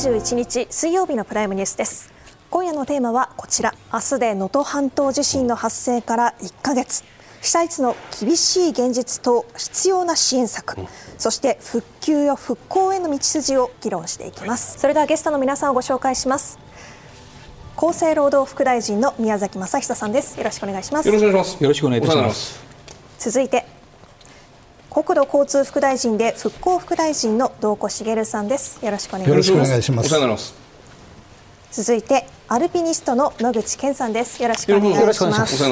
[0.00, 2.10] 1月31日水曜日のプライムニュースです。
[2.48, 3.74] 今夜のテーマはこちら。
[3.92, 7.04] 明日で能登半島地震の発生から1ヶ月。
[7.42, 10.78] 被災地の厳しい現実と必要な支援策、
[11.18, 16.58] そして復旧や復興への道筋を議論していきます、それではゲストの皆さんをご紹介します。
[17.76, 20.38] 厚生労働副大臣の宮崎正久さんです。
[20.38, 21.08] よろしくお願いします。
[21.08, 21.62] よろしくお願いします。
[21.62, 22.64] よろしくお願いいたします。
[23.18, 23.66] 続いて
[24.90, 28.84] 国土交通副大臣で復興副大臣の道古茂さんです。
[28.84, 29.42] よろしくお願い
[29.82, 30.54] します。
[31.70, 34.42] 続いてアルピニストの野口健さんです。
[34.42, 35.62] よろしくお願いします。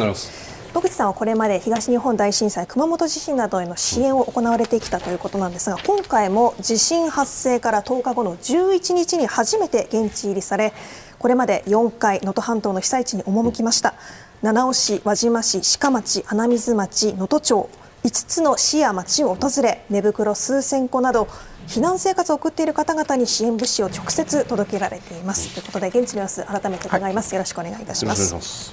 [0.73, 10.73] 野口さんはこれまで東日本大震災熊本地震などへの支援を行われてきたということなんですが今回も地震発生から10日後の11日に初めて現地入りされ
[11.19, 13.95] これまで4回能登半島の被災地に赴きました。
[14.43, 17.69] 七尾市輪島市鹿町穴水町能登町
[18.09, 21.29] 5つの市や町を訪れ寝袋数千個など
[21.67, 25.53] 避難生活を送っている方々に支援物資を直接届けられています。
[25.53, 28.73] ということで現地の様子改めて伺います、はい、よろしくお願いいたします。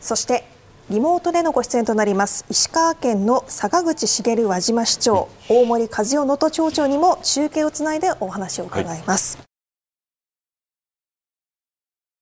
[0.00, 0.44] そして
[0.90, 9.49] リモートでのご出演となります石川県の坂口茂輪島市長大森和代能登町長にも中継をつないでお話を伺います、はい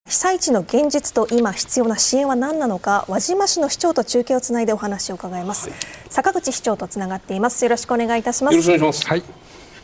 [0.09, 5.79] 被災地の現実と今必要な支援は何なのか輪島市の市長と中継をつないでお話を伺います、はい、
[6.09, 7.63] 坂口市長とつながっています。
[7.65, 8.55] よろしくお願いいたします。
[8.55, 9.09] よろしくお願いします。
[9.09, 9.23] はい。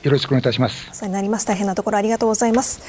[0.02, 0.88] よろしくお願いいたします。
[0.90, 1.46] お世話になります。
[1.46, 2.80] 大変なところありがとうございます。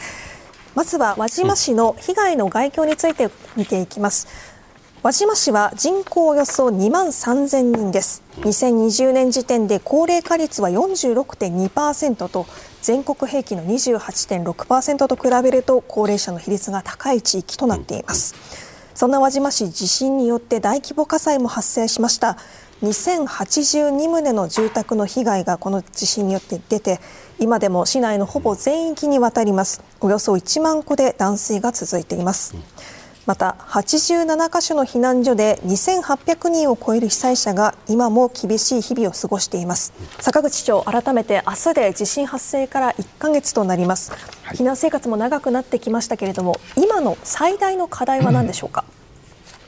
[0.75, 4.27] まずは輪島市の被害の概況について見ていきます、
[5.03, 8.23] 輪島市は人口およそ2万3000人です。
[8.41, 12.45] 2020年時点で高齢化率は46.2%と
[12.85, 18.35] 全国平均の28.6%と比べると高齢者の比率が高い地域となっています。
[18.93, 22.37] そんな輪島市地震によって大規模火災も発生しました。
[22.83, 23.89] 2082
[24.21, 26.99] 棟の住宅の被害がこの地震によって出て
[27.39, 29.81] 今でも市内のほぼ全域にわたります。
[29.99, 32.53] およそ1万戸で断水が続いています、
[33.25, 39.93] また87カ所の避難所で2800人を超える被災者が今も厳しい日々を過ごしています。
[40.19, 44.11] 坂口市長改めて明日で地震発生から1ヶ月となります、
[44.43, 48.85] はい、避難生活も長くなってきましたけれども今の最大の課題は何でしょうか、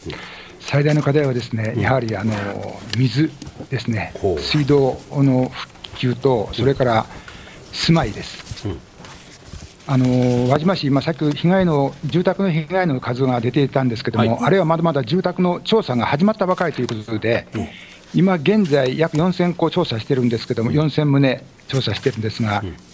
[0.05, 0.13] うん、
[0.59, 2.33] 最大の課題はですねやはりあの
[2.97, 3.31] 水
[3.69, 4.13] ですね。
[4.39, 7.05] 水道の復旧とそれから
[7.73, 8.46] 住まいです、うん
[9.89, 17.67] あの輪島市、今、さっき被害の住宅の被害の数が出ていたんですけれども、はい、あれはまだまだ住宅の調査が始まったばかりということで、うん、
[18.13, 22.86] 今現在、約4000戸調査してるんですけれども、4000棟調査してるんですが、うん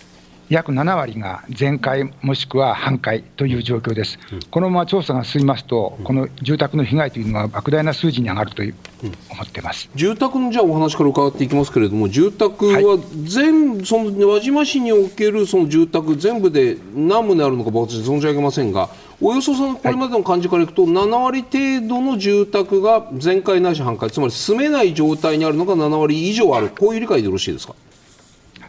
[0.54, 9.90] 約7割が全壊もしくは半壊という状況です、うん、このまま調査が進みますと、この住宅の被害というのは莫大な数字に上がるという、うん、思ってます。
[9.96, 18.90] 住宅のじゃあお話から伺っていきますけれども、住宅は全、はい、その輪島市におけるその住宅、全部で何棟あるのか、私、存じ上げませんが、
[19.22, 27.74] およそそのこれまでの感じからいくと、7割程度の住宅が全壊ないし半壊、つまり住めない状態にあるのが7割以上ある、こういう理解でよろしいですか？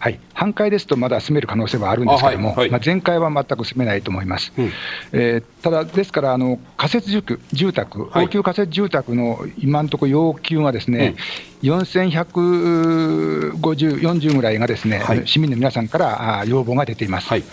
[0.04, 2.58] はい、半壊ですとまだ住める可能性はあるんですけれども、はい。
[2.58, 4.52] はい、まあ、全壊は全く住めないと思います。
[4.58, 4.70] うん、
[5.12, 11.14] えー、ただ、ですからあの仮設住住宅、高級仮設住宅の今のところ要求はですね、
[11.62, 17.28] うん、4150、40ぐらいがですね、はい、市民の皆さんからあ要望が出ています。
[17.28, 17.44] はい、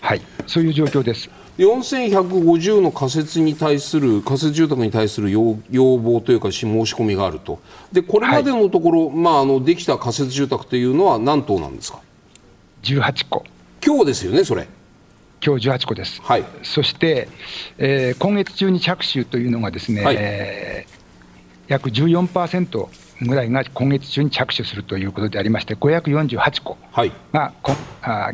[0.00, 1.28] はい、そういう状況です。
[1.58, 7.60] 4150の仮設に対する仮設住宅に対する要要望というか申し込みがあると。
[7.92, 12.00] でこれまでのところ、はい、まあ、あのできた仮設住宅というのは何棟なんですか
[12.82, 13.44] ？18戸
[13.84, 14.66] 今日ですよねそれ。
[15.44, 17.28] 今日18戸です、はい、そして、
[17.76, 20.92] えー、今月中に着手というのがですね、はい、えー、
[21.68, 22.88] 約14%
[23.20, 27.52] ぐらいが今月中に着手するということでありまして548戸が、はい、あ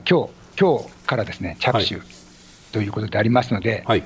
[0.08, 2.19] 今日今日からですね着手、はい
[2.72, 4.04] ということでありますので、はい、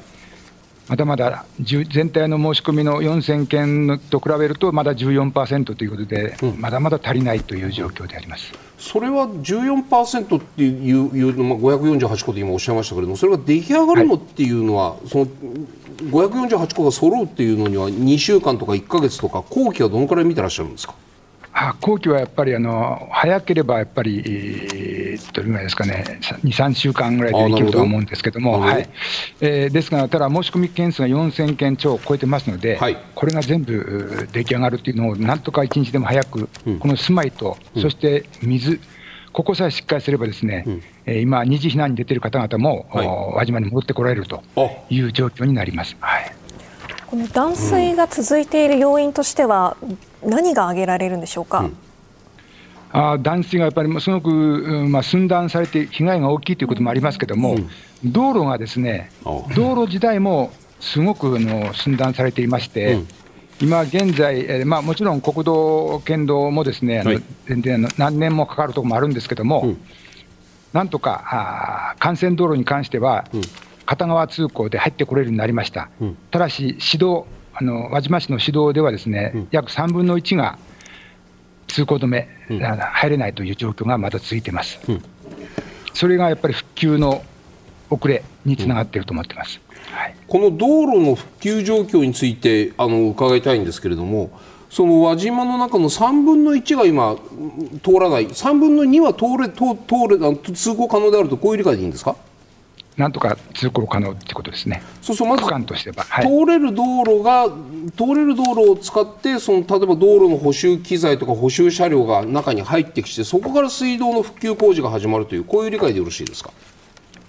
[0.89, 8.53] まだまだ全体の申し込みの4000件と比べると、まだ14%ということで、うん、まだまだ足りないという状況であります。
[8.79, 20.95] それは14%っていういうの、まあ、548個と今おっしゃいましたけれども、それが出来上がるのっていうのは、はい、その548個が揃うっていうのには、2週間とか1か月とか、後期はどのくらい見てらっしゃるんですか？
[21.57, 28.89] あ後期はやっぱりあの早ければやっぱり、えー、どれぐらいですかね、2、3週間ぐらいでできるとは思うんですけども、はい。
[29.41, 38.81] えー、ですが、ただ、申し込み件数が4000件超を超えてますので、はい、これが全部出来上がるっていうのを、なんとか1日でも早く、うん、この住まいと、そして水、
[39.33, 44.43] ここさえしっかりすれば、ですね、うん、えー、今、二次避難に出ている方々も、はい、輪島に戻ってこられると
[44.91, 45.97] いう状況になります。
[46.01, 46.35] はい。
[47.07, 49.77] この断水が続いている要因としては、
[50.25, 51.61] 何が挙げられるんでしょうか？
[51.61, 51.77] うん。
[52.97, 57.69] あ断水がやっぱりすごく、まあ、寸断されて被害が大きいということもありますけども、うん、
[58.05, 63.09] 道路がですね、道路自体もすごくあの寸断されていまして、うん、
[63.61, 69.81] 今現在、えーまあ、もちろん国道、県道もですね、はい、全然何年もかかるところもあるんですけども、うん、
[70.73, 73.25] なんとかあ幹線道路に関しては、
[73.87, 75.89] 片側通行で入ってこれるようになりました。
[76.31, 77.25] ただし、指導
[77.57, 80.59] あの輪島市の指導ではですね、約3分の1が
[81.69, 85.03] 通行止め、うん、入れないという状況がまだ続いてます、うん、
[85.95, 87.25] それがやっぱり復旧の
[87.91, 89.61] 遅れにつながっていると思ってます、
[89.91, 94.31] はい、この道路の復旧状況についてあの伺いたいんですけれども、
[94.69, 97.17] その輪島の中の3分の1が今、
[97.85, 102.17] 通らない、3分の2は通れ通通れ通行可能であると、こういう理解でいいんですか？
[102.97, 104.83] なんとか通行可能ってことですね。
[105.03, 107.49] そうそうまず区間としては、はい、通れる道路が
[107.97, 116.53] 通れる道路を使ってその例えば道路の補修機材とか補修車両が中に入ってきてそこから水道の復旧工事が始まるというこういう理解でよろしいですか？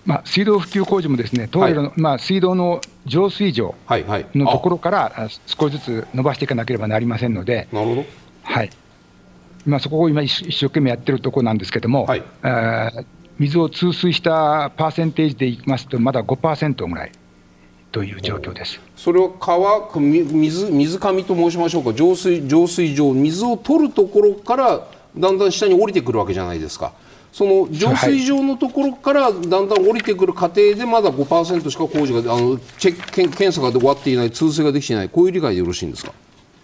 [0.06, 8.06] まあ、水道復旧工事もですね、通れる、はい、まあ、水道の浄水場のところから少しずつ伸ばしていかなければなりませんので、なるほど。
[8.44, 8.70] はい、
[9.66, 12.24] まあ、そこを今、一生懸命やってるところなんですけども、はい、
[13.38, 17.12] 水を通水したパーセンテージでいきますと、まだ5%ぐらい
[17.92, 18.80] という状況です。
[18.96, 21.94] それは川水水上と申しましょうか。
[21.94, 24.88] 浄水、浄水場、水を取るところから
[25.18, 26.94] だんだん下に降りてくるわけじゃないですか。
[27.32, 32.96] その浄水場のところからだんだん降りてくる過程でまだ5%しか工事があのチェ
[33.30, 35.10] 検査が終わっていない通水ができていない。
[35.10, 36.14] こういう理解でよろしいんですか？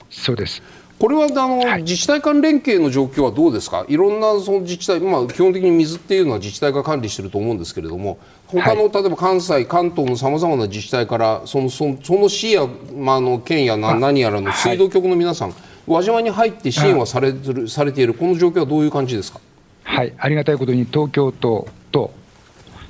[0.09, 0.61] そうです
[1.01, 15.57] これはあの、はい、自治体間連携の状況はどうですか、いろんなその自治体、まあ、基本的に水っていうのは自治体が管理していると思うんですけれども、他の、はい、例えば関西、関東のさまざまな自治体から、そのそのその市や、まあ、の県やな何やらの水道局の皆さん、はい、
[15.87, 19.39] 輪島に入って支援はされるされている、この状況はどういう感じですか？
[19.81, 22.13] はい、ありがたいことに東京都と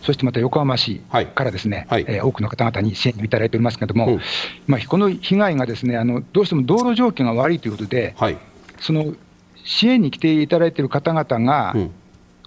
[0.01, 1.01] そしてまた横浜市
[1.35, 4.21] からですね、はい、えー、多くの方々に支援をいただいておりますけれども、うん、
[4.67, 8.37] まあ、この被害がですねあのどうしても道路状況が悪いということで、はい、
[8.79, 9.13] その
[9.63, 11.91] 支援に来ていただいている方々が、うん、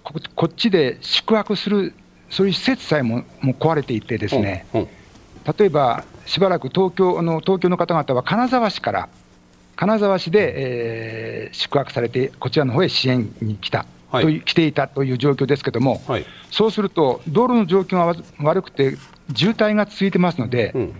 [0.03, 1.93] ここっちで宿泊する、
[2.29, 4.87] そういう施設さえももう壊れていて、ですね、うん、
[5.57, 9.09] 例えばしばらく東京あの東京の方々は金沢市から、
[9.75, 10.53] 金沢市で、
[11.47, 13.85] えー、宿泊されて、こちらの方へ支援に来た
[14.23, 18.97] はい、来ていたという状況ですけれども、はい、そうすると、道路の状況が悪くて、
[19.35, 20.93] 渋滞が続いてますので、うん、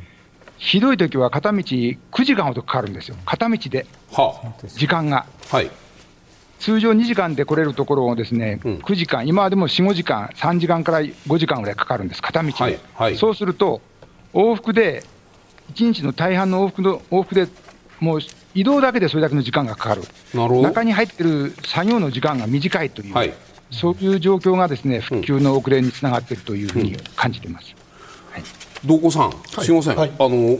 [0.58, 3.86] ひどい時は片道9時間ほどかかるんですよ、片道で、
[4.76, 5.26] 時間が。
[5.50, 5.72] はい。
[6.60, 12.54] 通常2時間で来れるところをですね、うん、9時間、今はでも4、5時間、3時間から5時間ぐらいかかるんです、片道で。
[12.64, 12.80] はい。
[12.96, 13.82] はい、そうすると、
[14.34, 15.04] 往復で、
[15.74, 17.48] 1日の大半の往復の往復で
[18.00, 18.20] もう
[18.54, 20.02] 移動だけでそれだけの時間がかかる、
[20.62, 23.34] 中に入ってる作業の時間が短いという、はい、
[23.72, 27.76] そういう状況がですね復旧の遅れにつながっているというふうに感じています。
[28.32, 28.44] はい
[28.86, 29.32] 道子さん、
[29.64, 30.58] すみません、はい、あの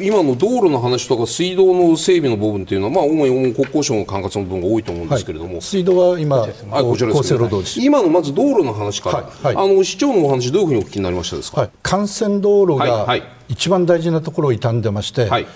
[0.00, 13.14] 今の道路の話とか水道の整備の部分というのは、まあ、主に国交省の管轄の部分が多いと思うんですけれども、はい、水道は今、あこちらです、ね、今のまず道路の話から、はい、あの市長のお話、どういうふうにお聞きになりましたですか、幹線道路が
[13.48, 15.46] 一番大事なところを傷んでまして、はい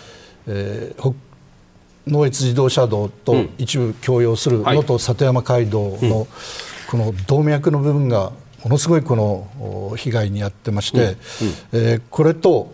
[0.47, 1.15] えー、
[2.07, 6.27] 能越自動車道と一部共用する能登里山街道の
[6.91, 8.33] この動脈の部分が
[8.63, 11.17] ものすごいこの被害に遭ってまして、
[11.73, 12.73] えこれと、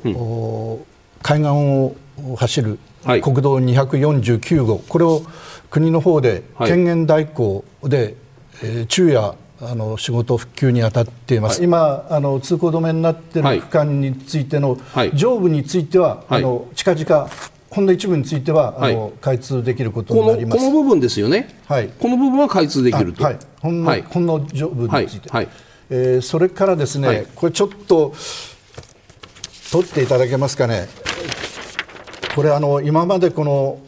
[1.23, 1.97] 海岸を
[2.37, 5.23] 走る国道249号、これを
[5.69, 8.15] 国の方で権限代行で、
[8.63, 13.43] え昼夜あの仕事復旧に当たっています、はい、今あの、通行止めになってい。
[13.43, 17.29] る区間についての、はい、上部については、はい、あの近々
[17.71, 20.59] ほんの一部については、はい、あの開通できることになります。
[20.59, 25.49] この部分ですよね、はい、この部分は開通できると、はい、ほんの、はい、ほんの部について、はい。
[25.89, 28.13] えー、それからですね、これちょっと
[29.73, 30.89] 取っていただけますかね、
[32.35, 33.79] これあの、今までこの、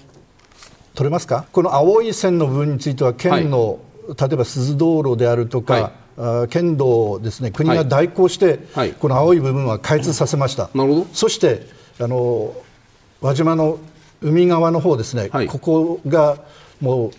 [0.95, 8.59] 取れますか、この青い線の部分については、県の、例えば鈴道路であるとか、はい、県道ですね、国が代行して、
[9.01, 10.71] この青い部分は開通させました。
[10.75, 11.07] なるほど。
[11.13, 11.67] そして
[12.01, 12.53] あの
[13.23, 13.79] 輪島の
[14.21, 16.39] 海側の方ですね、はい、ここが
[16.81, 17.11] もう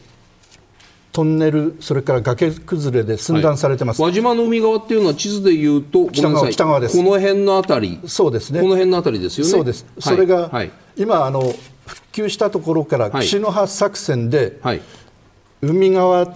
[1.13, 6.97] トンネル、それから崖崩れで寸断されてます、はい、輪島の海側っていうのは、地図でいうと、北側北側です。
[6.97, 9.51] この辺のあたり、そうですね、この辺のあたりですよね。
[9.51, 11.41] そうです、はい、それが、はい、今あの、
[11.85, 14.59] 復旧したところから、串の葉作戦で、
[15.61, 16.35] 海側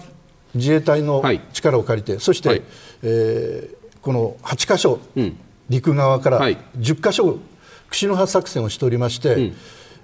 [0.54, 2.62] 自衛隊の力を借りて、そして、はい、
[3.02, 5.36] えー、この8箇所、うん、
[5.68, 6.40] 陸側から
[6.78, 7.38] 10箇所
[7.90, 9.56] 串の葉作戦をしておりまして、うん、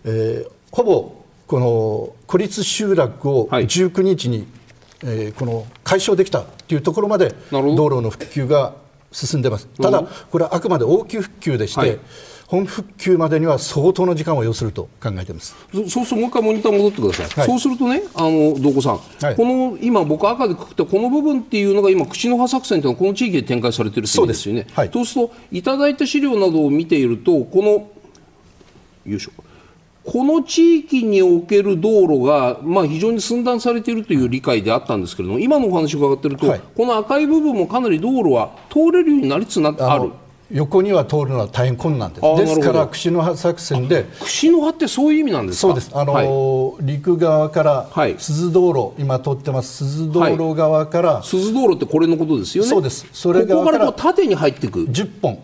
[0.04, 4.46] えー、ほぼこの孤立集落を19日に、はい、
[5.02, 8.74] えー、この解消できたというところまで道路の復旧が
[9.12, 9.68] 進んでます。
[9.80, 11.98] ただ、これはあくまで応急復旧でして、はい
[12.46, 15.56] 本復旧までには相当の時間を要すると考えています。
[15.72, 27.90] そうするともう一回モニター戻ってください、はい、そうするとね、あの道子さん、はい、この今、僕、赤でくくったこの部分っていうのが今、口の葉作戦というのはこの地域で展開されているというですよね、はい、そうすると、いただいた資料などを見ていると、この
[29.06, 29.30] よいしょ。
[30.04, 40.12] この地域における道路が、まあ、非常に寸断されているという理解であったんですけれども、今のお話を伺っていると、この赤い部分もかなり道路は通れるようになりつつある。
[40.50, 42.36] 横には通るのは大変困難です。
[42.36, 45.90] ですから串の葉作戦で串の葉ってそういう意味なんですそうです。
[45.94, 52.70] あの、はい、陸側から鈴道路、今通ってます鈴道路側から、鈴道路ってこれのことですよね？
[52.70, 53.06] そうです。
[53.12, 54.84] それここから縦に入っていく。
[54.84, 55.38] 10本。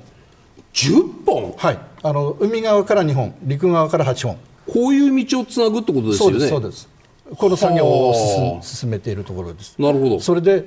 [0.75, 1.55] 10本？
[1.57, 1.79] はい。
[2.03, 4.37] あの海側から2本、陸側から8本。
[4.73, 6.47] こういう道をつなぐってことですよね？
[6.47, 6.89] そうです。
[7.37, 9.75] この作業を進めているところです。
[9.79, 10.21] なるほど。
[10.21, 10.67] それで、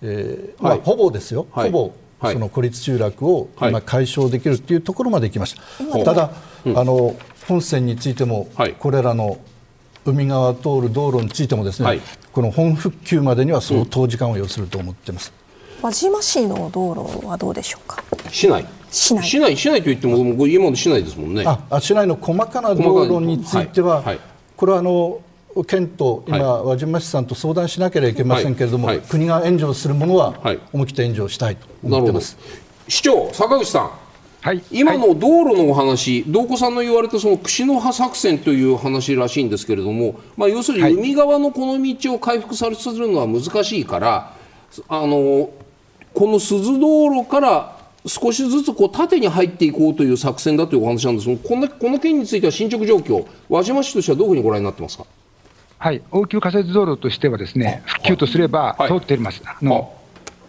[0.00, 1.46] えー、まあ、ほぼですよ。
[1.50, 1.92] ほぼ
[2.32, 6.30] その孤立集落を今解消できるというところまで来ました、はい、ただ、
[6.64, 7.16] うん、あの
[7.46, 9.38] 本線についても、はい、これらの
[10.04, 12.00] 海側通る道路についてもですね、はい、
[12.32, 15.32] この本復旧までには相当時間を要すると思っています、
[15.82, 18.02] 輪島市の道路はどうでしょうか？
[18.30, 18.66] 市内。
[18.90, 19.24] 市内。
[19.26, 21.44] 市内市内といっても今の市内ですもんね。
[21.46, 24.04] あ市内の細かな道路については、
[24.56, 25.20] これはあの
[25.62, 28.96] 県と今、はい、輪島市さんと相談しなければいけませんけれども、はい。
[28.96, 30.34] はい、国が援助するものは
[30.72, 32.36] 思い切って援助したいと思ってます。
[32.88, 33.90] 市長坂口さん。
[34.40, 44.36] はい、今の道路のお話、道子さんの言われたその串の葉作戦という話らしいんですけれども、まあ、要するに海側のこの道を回復させるのは難しいから、
[44.88, 45.48] あの
[46.12, 55.06] この鈴道路から少しずつこう縦に入っていこうという作戦だというお話なんですがこのこの件については進捗状況、輪島市としてはどういうふうにご覧になってますか？
[55.84, 59.42] はい、応急仮設道路としてはですね、復旧とすれば通っています。
[59.44, 59.92] あの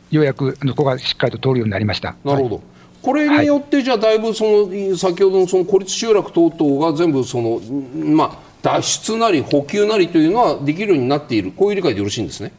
[0.09, 2.15] ようやくここがしっかりと通るようになりました。
[2.23, 2.61] なるほど。
[3.01, 7.59] これによって、じゃあ、だいぶその先ほどのその孤立集落等々が全部その、
[8.15, 12.53] まあ、脱出なり補給なりというのはできるようになっている、こういう理解でよろしいんですね。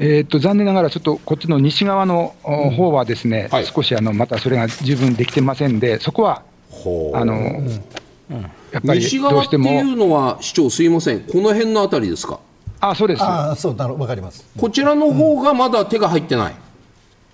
[0.00, 6.42] えーと、残念ながら、ちょっとこっちの西側の方はですね、うんはい、少しあのまたそれが十分できてませんで、そこは
[7.14, 7.84] あの、うん
[8.72, 11.20] やっぱり西側っていうのは市長すいません。
[11.20, 12.40] この辺のあたりですか？
[12.80, 13.22] あそうです。
[13.22, 14.44] あそうなるわかります。
[14.58, 16.58] こちらの方がまだ手が入ってない、うん、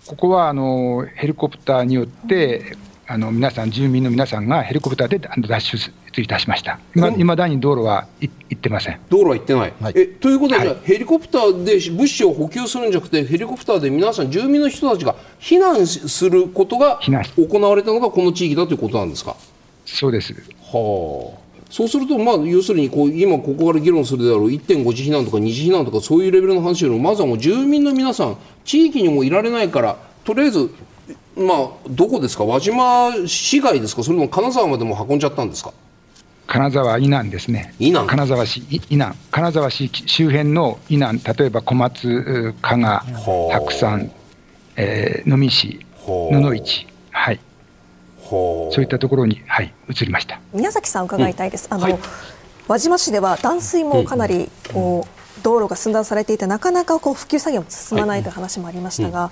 [0.06, 6.78] ここはあのヘリコプターによってあの皆さん住民の皆さんがヘリコプターで脱出いたしました。
[6.94, 9.00] いまだに道路は行ってません。
[9.08, 17.00] 道路は行ってない、はい、えということは、はい、ヘリコプターで物資を補給するんじゃなくてヘリコプターで皆さん住民の人たちが避難することが
[17.36, 19.36] 行われたのがこの地域だということなんですか？
[19.84, 20.32] そうです
[20.72, 30.70] はあそうすると、まあ、要するにこう今ここから議論するであろう1.5次避難とか2次避難とかそういうレベルの話よりもまずはもう住民の皆さん地域にもいられないからとりあえず、
[31.34, 32.44] まあ、どこですか？
[32.44, 34.02] 輪島市街ですか？
[34.02, 35.72] それとも金沢までも運んじゃったんですか？
[36.46, 38.06] 金沢以南ですね、以南。
[38.06, 43.00] 金沢市以南、金沢市周辺の以南、例えば小松、加賀、
[43.50, 44.10] 白山、
[44.76, 47.40] えー、能美市、野々市、はい、
[48.72, 50.40] そういったところに、はい、移りました。
[50.52, 51.68] 宮崎さん、伺いたいです。
[51.70, 51.98] うん、あの、はい、
[52.68, 59.30] 輪島市では断水もかなりこう、道路が寸断されていてなかなかこう復旧作業も進まないという話もありましたが、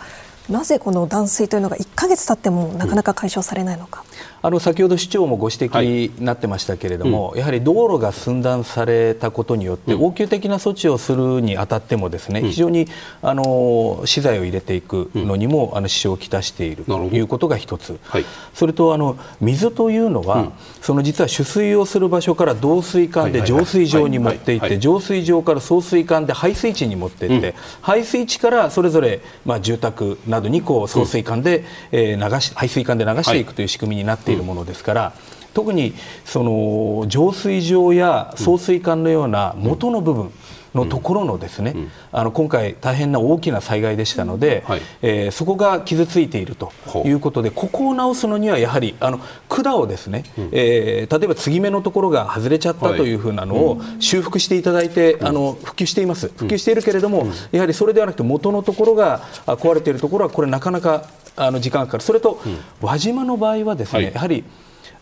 [0.51, 4.05] なぜこの断水というのが1か月経ってもなかなか解消されないのか。
[4.43, 7.33] あの先ほど市長もご指摘になってましたけれども、はい。
[7.33, 12.89] うん、やはり道路が寸断されたことによって、応急的な措置をするにあたってもですね、うん、非常に
[13.21, 35.13] あの資材を入れていくのにも、うん、あの支障をきたしているということが一つ、はい、それとあの水というのは、その実は取水をする場所から導水管で浄水場に持っていって浄水場から送水管で排水池に持っていって、排水池からそれぞれ、まあ、住宅などにこう送水管で、えー、流し排水管で流していくという仕組みになっているものですから、
[35.55, 35.95] 特に
[36.25, 40.33] その浄水場や送水管のような元の部分、
[40.75, 46.73] のところのですね、うん、あの今回、大変な大きな災害でしたので、はい、えー、そこが傷ついていると
[47.05, 61.05] いうことで、ここを直すのにはやはりあの管をですね、うん、えー、例えば継ぎ目のところが外れちゃったというふうなのを修復していただいて、あの復旧しています、復旧しているけれども、やはりそれではなくて、元のところが壊れているところは、これ、なかなか
[61.37, 62.41] あの時間がかかる、それと、
[62.81, 64.45] 輪島の場合はですね、はい、やはり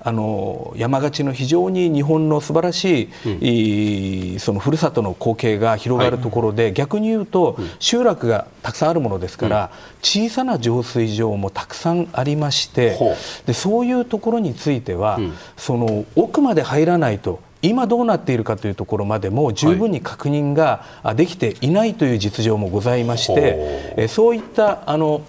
[0.00, 9.70] あの山がちの非常に日本の素晴らしい、うん、そのふるさとの光景が広がるところで、はい、逆に言うと、うん、集落がたくさんあるものですから、うん、
[10.02, 12.96] 小さな浄水場もたくさんありまして
[13.46, 15.18] でそういうところについては、
[15.56, 20.84] その奥まで入らないと今どうなっているかというところまでも十分に確認が
[21.16, 25.22] できていないという実情もございまして、はい、そういったあの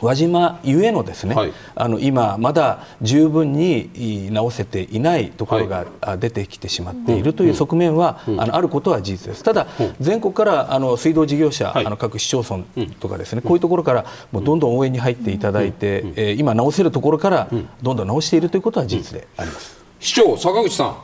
[0.00, 5.86] 輪島ゆえのですね、はい、あの今まだ十分に直せていないところが
[6.18, 9.42] 出てきてしまっているという側面は、うん、あのあることは事実です。
[9.42, 12.64] ただ、うん、全国からあの水道事業者、はい、あの各市町村
[13.00, 17.48] とかですね、こういうところからもうどんどん応援に入っていただいて、うん、えー、今直せるところから
[17.82, 19.76] どんどん直しているということは事実であります。
[20.00, 20.96] 市長坂口さん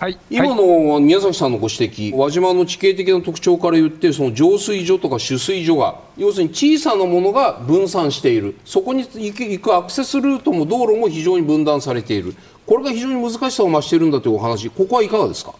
[0.00, 12.34] はい、今の宮崎さんのご指摘、輪島の地形的な特徴から言って、その浄水所とか取水所が、要するに小さなものが分散している、そこに行くアクセスルートも道路も非常に分断されている、
[12.66, 15.54] これが非常に難しさを増しているんだというお話、ここはいかがですか？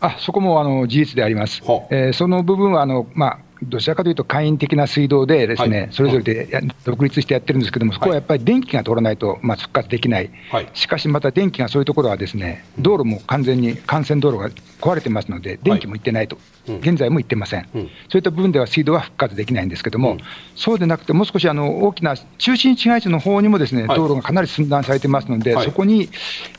[0.00, 1.62] あそこもあの事実であります。
[1.90, 14.50] えー、その部分はあの、まあどちらかというと簡易的な水道でですね、はい、それぞれで独立してやってるんですけども、そこはやっぱり電気が通らないと、まあ、復活できない、はい、しかしまた電気がそういうところはですね道路も完全に幹線道路が
[14.80, 20.18] 壊れてますので、電気も行ってないと、はい、現在も行ってません、うん、そういった部分では水道は復活できないんですけども、うん、
[20.56, 26.08] そうでなくて、もう少しあの大きな中心市街地の方にもですね、道路がかなり寸断されてますので、そこに、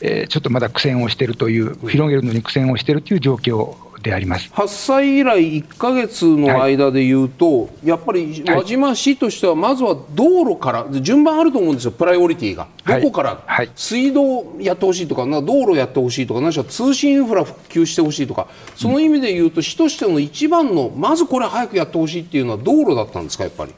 [0.01, 4.50] えー、ちょっとまだ苦戦をしているという、広げるのに苦戦をしているという状況であります。
[4.51, 12.67] 発災以来1か月の間でいうと、はい、やっぱり輪島市としてはまずは道路から順番あると思うんですよ、プライオリティが。
[12.86, 23.72] どこから、はい、水道やってほしいとか、道路やってほしいとか、何しろ通信インフラ復旧してほしいとか、その意味で言うと、市としての一番の、まずこれ早くやってほしいっていうのは道路だったんですか、やっぱり。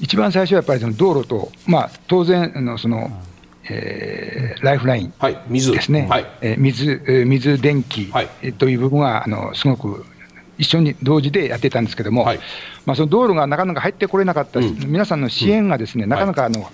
[0.00, 3.10] 一番最初はやっぱりその道路と、まあ、当然のその、
[3.70, 5.12] えー、ライフライン
[5.50, 10.06] ですね、はい、えー、水水、電気、はい、という部分はあのすごく
[10.58, 12.40] 一緒に同時でやってたんですけども、はい、
[12.84, 16.68] まあ、その道路がなかなか入ってこれなかった、うん、皆さんの支援がですね、うん、なかなかあの、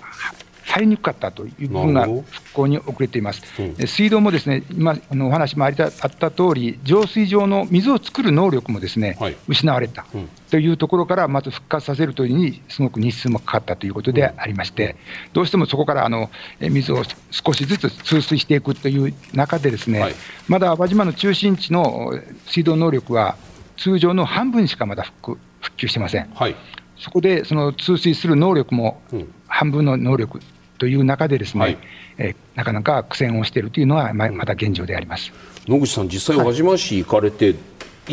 [0.75, 3.41] 入りにくかったという部分が復興に遅れています。
[3.59, 14.97] うん、水道もですね今あのお話もありあった通り、浄水場の水を作る能力もですね、はい、失われた、うん、というところから、まず復活させるというに、すごく日数もかかったということでありまして、
[15.31, 20.15] どうしてもそこからあの水を少しずつ通水していくという中で、ですね、はい、
[20.49, 22.11] まだ輪島の中心地の
[22.47, 23.37] 水道能力は、
[23.77, 26.29] 通常の半分しかまだ復復旧してません。
[26.33, 26.55] はい。
[26.97, 29.01] そこでその通水する能力も
[29.47, 30.39] 半分の能力
[30.77, 31.77] という中で、ですね、はい、
[32.17, 35.31] えー、なかなか苦戦をしているというのは、ままだ現状であります。
[35.67, 37.55] 野口さん、実際、輪島市行かれて、はい、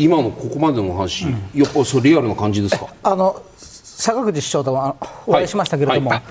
[0.05, 2.87] 今のここまでの話、うん、やっぱりそリアルな感じですか？
[3.03, 4.95] あの坂口市長とは
[5.27, 6.21] お会いしましたけれども、はい、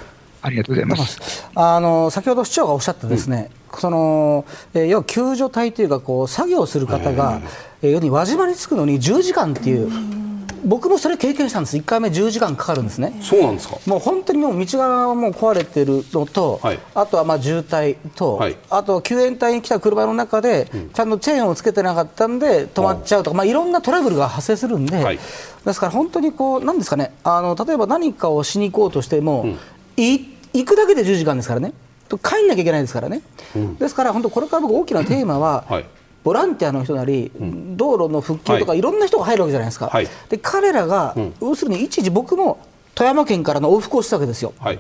[0.42, 1.48] ありがとうございます。
[1.54, 7.40] あの先ほど市長がおっしゃったですね、うん、そのえー、要は救助隊というかこう作業する方が、
[7.82, 10.21] えー、要に輪島に着くのに10時間っていう。
[10.64, 13.78] 僕もそれ経験したんです、1回目10時間かかるんですね、そうなんですか。
[13.86, 25.18] もう本当にもう道がもう壊れてるのと、はい、あとはまあ渋滞と、はい、あと救援隊に来た車の中で、ちゃんとチェーンをつけてなかったんで、止まっちゃうとか、まあ、いろんなトラブルが発生するんで、はい、
[25.64, 27.12] ですから本当にこう、なんですかね。
[27.24, 29.58] あの、例えば何かをしに行こうとしても、うん、
[29.96, 31.72] い行くだけで10時間ですからね、
[32.22, 33.22] 帰んなきゃいけないですからね、
[33.56, 35.84] うん、ですから本当、これから僕、大きなテーマは、はい
[36.24, 42.58] ボランティアの人なり、うん、道路の復旧とか、い、ろんな人が入るわけじゃないですか、はい、で彼らが、うん、要するに一時、僕も
[42.94, 44.52] 富山県からの往復をしたわけですよ。
[44.58, 44.78] はい。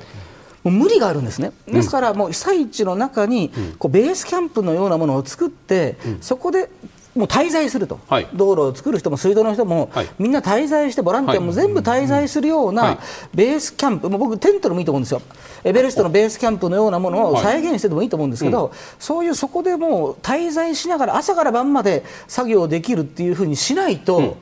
[0.62, 3.50] もう無理があるんですね、ですからもう被災地の中に
[3.80, 6.70] こうベースキャンプのようなものを作って、そこで
[7.14, 12.98] もう滞在すると、はい、道路を作る人も水道の人も、はい、みんな滞在して、ボランティアも全部滞在するような
[13.34, 15.20] ベースキャンプ、もう僕、テントでもいいと思うんですよ、
[15.62, 24.16] エベレストのベースキャンプのようなものを再現してでもいいと思うんですけど、はい、そういうそこでもう滞在しながら、朝から晩まで作業できるっていうふうにしないと。
[24.18, 24.34] うん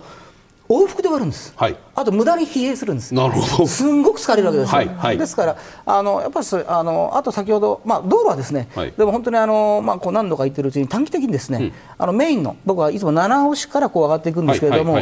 [0.70, 3.12] 往復で終わるんです、はい、あと無駄に疲弊するんです。
[3.12, 3.66] なるほど。
[3.66, 15.00] すんごく疲れるわけですよ、はいはい、ですからあのやっぱりあのあと先ほど、まあ、道路はですね、でも本当にあの、まあ、こう何度か言ってるうちに短期的にですね、うん、あのメインの僕はいつも七尾市からこう上がっていくんですけれども、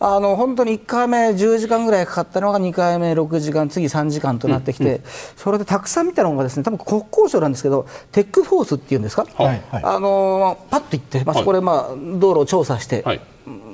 [0.00, 5.02] あの本当に1回目10時間ぐらいかかったのが2回目6時間次3時間となってきて、うんうん、
[5.34, 13.02] それでたくさん見たのがですね多分国交省なんですけどテックフォースっていうんですか、はいあのパッと行って、まあ、そこで、まあ、道路を調査して。
[13.02, 13.20] はい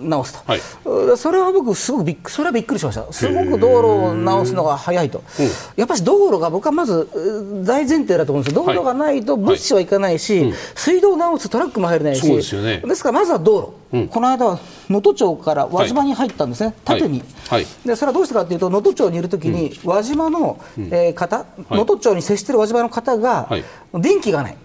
[0.02, 0.60] 直すと、はい、
[1.16, 3.12] それは僕すごくびっそれはびっくりしました。
[3.12, 5.22] すごく道路を直すのが早いと、
[5.76, 7.08] やっぱり道路が僕はまず
[7.64, 8.64] 大前提だと思うんですよ。
[8.64, 14.58] 道路がないと物資はいかないし、はいはい、水道を直すトラックも入れないしですね、ですからまずは道路、うん、この間は
[14.88, 17.22] 能登町から輪島に入ったんですね、縦に、
[17.84, 23.48] でそれはどうしてかというと能登町にいるときに輪島の、えー、方能登町に接している輪島の方が、
[23.94, 24.56] 電気がない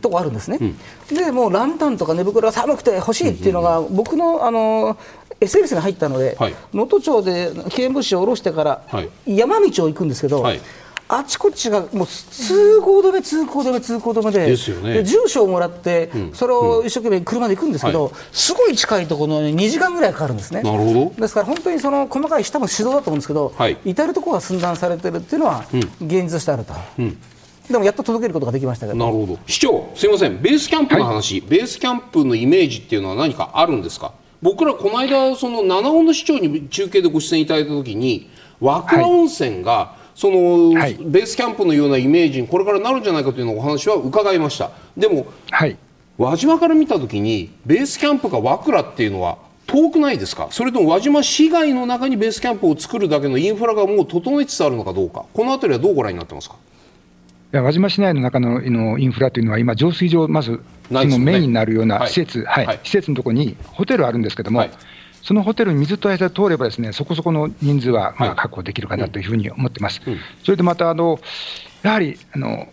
[0.00, 4.96] とこあるんですね、うん、でもうランタンとか寝袋が寒くて欲しいっていうのが、僕のあの
[5.40, 6.36] SNS に入ったので
[6.72, 8.84] 能登、はい、町で危険物資を下ろしてから
[9.26, 10.60] 山道を行くんですけど、はい、
[11.08, 14.56] あちこちがもう通行止め、通行止め、通行止めで、
[14.92, 20.62] でね、住所をもらって、それを一生懸命車で行くんですけど、すごい近いところの2時間ぐらいかかるんですね。
[20.62, 21.20] なるほど。
[21.20, 23.52] ですから本当にその細かい下も指導だと思うんですけど、
[23.84, 25.64] 至るところが寸断されてるっていうのは
[26.00, 26.72] 現実としてあると。
[27.72, 28.98] でもやっと届けることができましたけど。
[28.98, 29.38] なるほど。
[29.46, 38.30] 市長、すみません、ベースキャンプの話、はい、ベースキャンプのイメージっていうのは何かあるんですか、僕らこの間、その七尾の市長に中継でご出演いただいたときに、
[38.60, 44.70] 和倉温泉が、はいその、はい、ベースキャンプのようなイメージにこれからなるんじゃないかというのお話は伺いました。
[44.94, 45.74] でも、はい、
[46.18, 50.48] 輪島から見たときにベースキャンプが和倉っていうのは遠くないですか？
[50.50, 55.24] それとも輪島市街の中にベースキャンプを作るだけのインフラがもう整いつつあるのかどうか。
[55.32, 56.56] この辺りはどうご覧になってますか？
[57.60, 64.70] 輪島市内の中ののインフラというのは、今、浄水場、まずそのメインになるような施設、はい、はい、施設のところにホテルあるんですけども、はい、
[65.22, 70.00] そのホテルに水と間通れば、ですねそこそこの人数はまあ確保できるかなというふうに思ってます。
[70.06, 71.20] うん、それでまたあの
[71.82, 72.68] やはりあの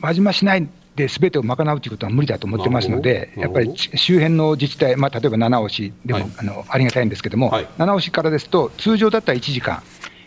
[0.00, 9.82] 輪島市内ですべてを賄うということは無理だと思ってますので、やっぱり周辺の自治体、まあ、例えば七尾市でも、はい、あのありがたいんですけども、はい、七尾市からですと、通常だったら1時間、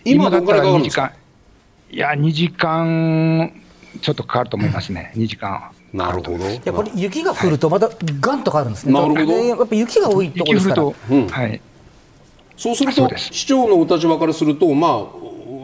[0.05, 1.11] 今だったら2時間、
[1.91, 3.51] いや、2時間
[4.01, 5.71] ちょっとかかると思いますね、2時間。
[5.93, 6.37] なるほど。
[6.37, 7.89] いやこれ雪が降るとまた
[8.21, 8.93] ガンと変わるんですね。
[8.93, 9.33] なるほど。
[9.33, 10.83] やっぱ雪が多いところですから。
[10.83, 11.61] うん、はい。
[12.55, 15.05] そうすると市長のお立場からするとまあ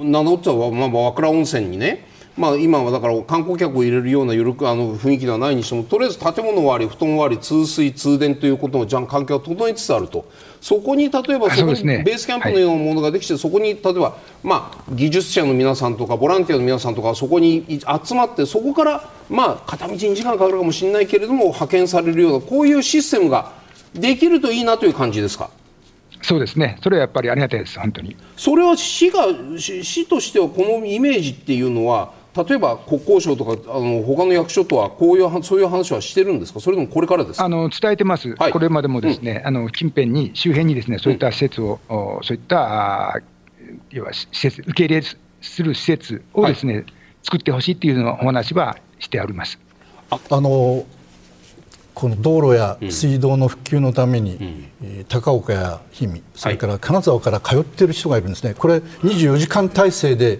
[0.04, 2.06] 七尾はまあ和倉温泉にね。
[2.36, 23.54] まあ、今はだから観光客を入れるような緩くあの雰囲気ではないにしてもとりあえず建物はあり布団はあり通水通電ということのじゃん環境が整いつつあるとそこに例えばそこにベースキャンプのようなものができて、そこに例えば、まあ、技術者の皆さんとかボランティアの皆さんとかそこに集まってそこから、まあ、片道2時間かかるかもしれないけれども派遣されるようなこういうシステムが
[23.94, 25.50] できるといいなという感じですか？
[26.24, 28.18] そうですね、それはやっぱりありがたいです、本当に。
[28.36, 32.12] それは市が市としてはこのイメージっていうのは
[32.44, 43.20] 例えば国交省とかあの他の役所とはこういうそういう話はしてるんですか、それともこれからですあの伝えてます、はい、これまでもですね、うん、あの近辺に、周辺にですねそういった施設を、うん、そういった
[43.90, 46.86] 要は施設受け入れする施設をですね、はい、
[47.24, 49.60] 作ってほしいっていうのお話はしてあります。
[50.10, 50.86] ああの
[51.94, 60.40] この道路や水道の復旧のために、うん、高岡や氷見、それから金沢から通っている人がいるんですね、これ、24時間体制で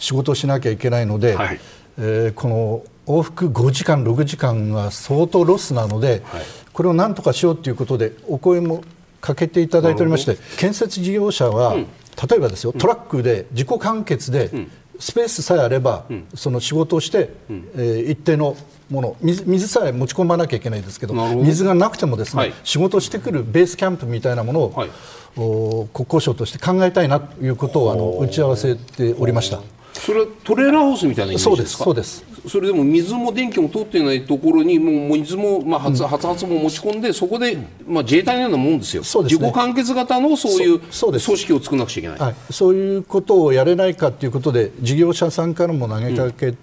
[0.00, 1.60] 仕事をしなきゃいけないので、はい、
[1.98, 8.82] えー、この往復5時間、6時間が相当ロスなので、はい、これをなんとかしようということでお声も
[9.20, 11.86] かけていただいておりまして建設事業者は、うん、
[12.28, 14.50] 例えばですよトラックで自己完結で、
[14.98, 18.56] スペースさえあれば、うん、その仕事をして、うん、えー、一定の
[18.90, 24.90] もの水水さえ持ち込まなきゃいけないですけど水がなくてもですね、はい、仕事をしてくるベースキャンプみたいなものを、はい、
[25.36, 29.60] 国交省として考えたいなということをあの打ち合わせておりました。
[30.00, 31.84] それはトレーラーハウスみたいなイメージですか？
[31.84, 39.04] そうですそれでも水も電気も通っていないところにもう水も、まあ、発発発も持ち込んでそこで、まあ、自衛隊のようなもんですよ。
[39.04, 42.18] そうです、ね、自己完結型のそういう組織を作らなくちゃいけない。
[42.18, 46.54] はい、そういうことをやれないかということで事業者さんからも投げかけ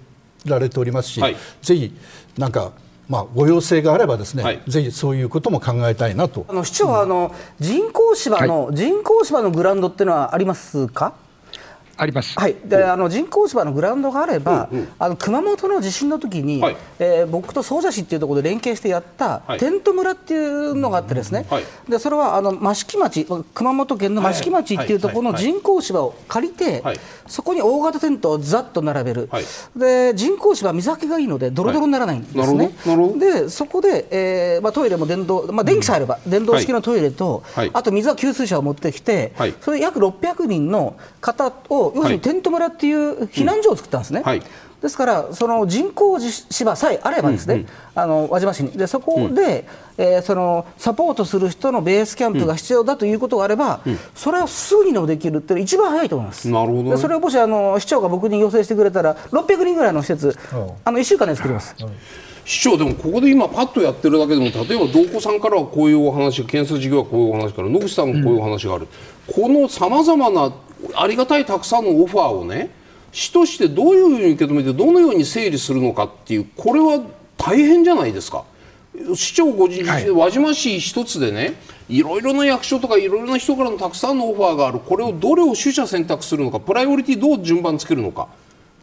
[0.46, 1.94] られておりますし、うんはい、ぜひ
[2.38, 2.72] なんか
[3.08, 6.46] まあ、ご要請があればですね、はい、ぜひそういうことも考えたいなと。
[6.50, 11.14] あの市長はあの人工芝の、はい、人工芝のグラウンドっていうのはありますか？
[11.98, 26.84] あります、はい、であの人工芝のグラウンドがあれば、うんうん、あの熊本の地震の時に、はい、えー、僕と総社市っていうところで連携してやった、はい、テント村っていうのがあってですね、はい、でそれはあの益城町熊本県の益城町っていうところの人工芝を借りて、
[27.28, 29.30] そこに大型テントをざっと並べる、
[29.76, 32.72] で人工芝は水はけがいいのでドロドロにならないんですね、
[33.18, 44.22] でそこで、えーまあ、トイレも電動、まあ、電気さえあれば、電動式のトイレと、あと水は給水車を持ってきて、それ約600人の方を要するにテント村っていう避難所を作ったんですね。
[44.24, 44.42] はい。
[44.82, 48.72] ですから、その人工芝さえあればですね、うんうん、あの輪島市に。
[48.72, 49.66] でそこで、
[49.98, 56.48] うん、えー、そのサポートする人のベースキャンプが必要だということがあれば、うん、それはすぐにでもできるっていうのが一番早いと思います。
[56.50, 60.38] なるほど、ね、それをもしあの市長が僕に要請してくれたら、600人ぐらいの施設、
[60.86, 61.76] あの1週間で作ります。
[62.46, 68.88] 市長でもここで今パッとやってるだけでも例えば道子さんからはこういうお話建設事業はこういうお話から野口さんもこういうお話がある、
[69.28, 70.54] うん、このさまざまな
[70.96, 72.70] ありがたいたくさんのオファーをね
[73.12, 77.04] 市としてどういうふうに受け止めてどのように整理するのかっていうこれは
[77.38, 78.44] 大変じゃないですか。
[79.14, 81.54] 市長ご自身、はい、輪島市一つでね
[81.88, 84.80] いろいろな役所とかいろいろな人からのたくさんのオファーがある。
[84.80, 88.28] これをどれを取捨選択するのかプライオリティどう順番つけるのか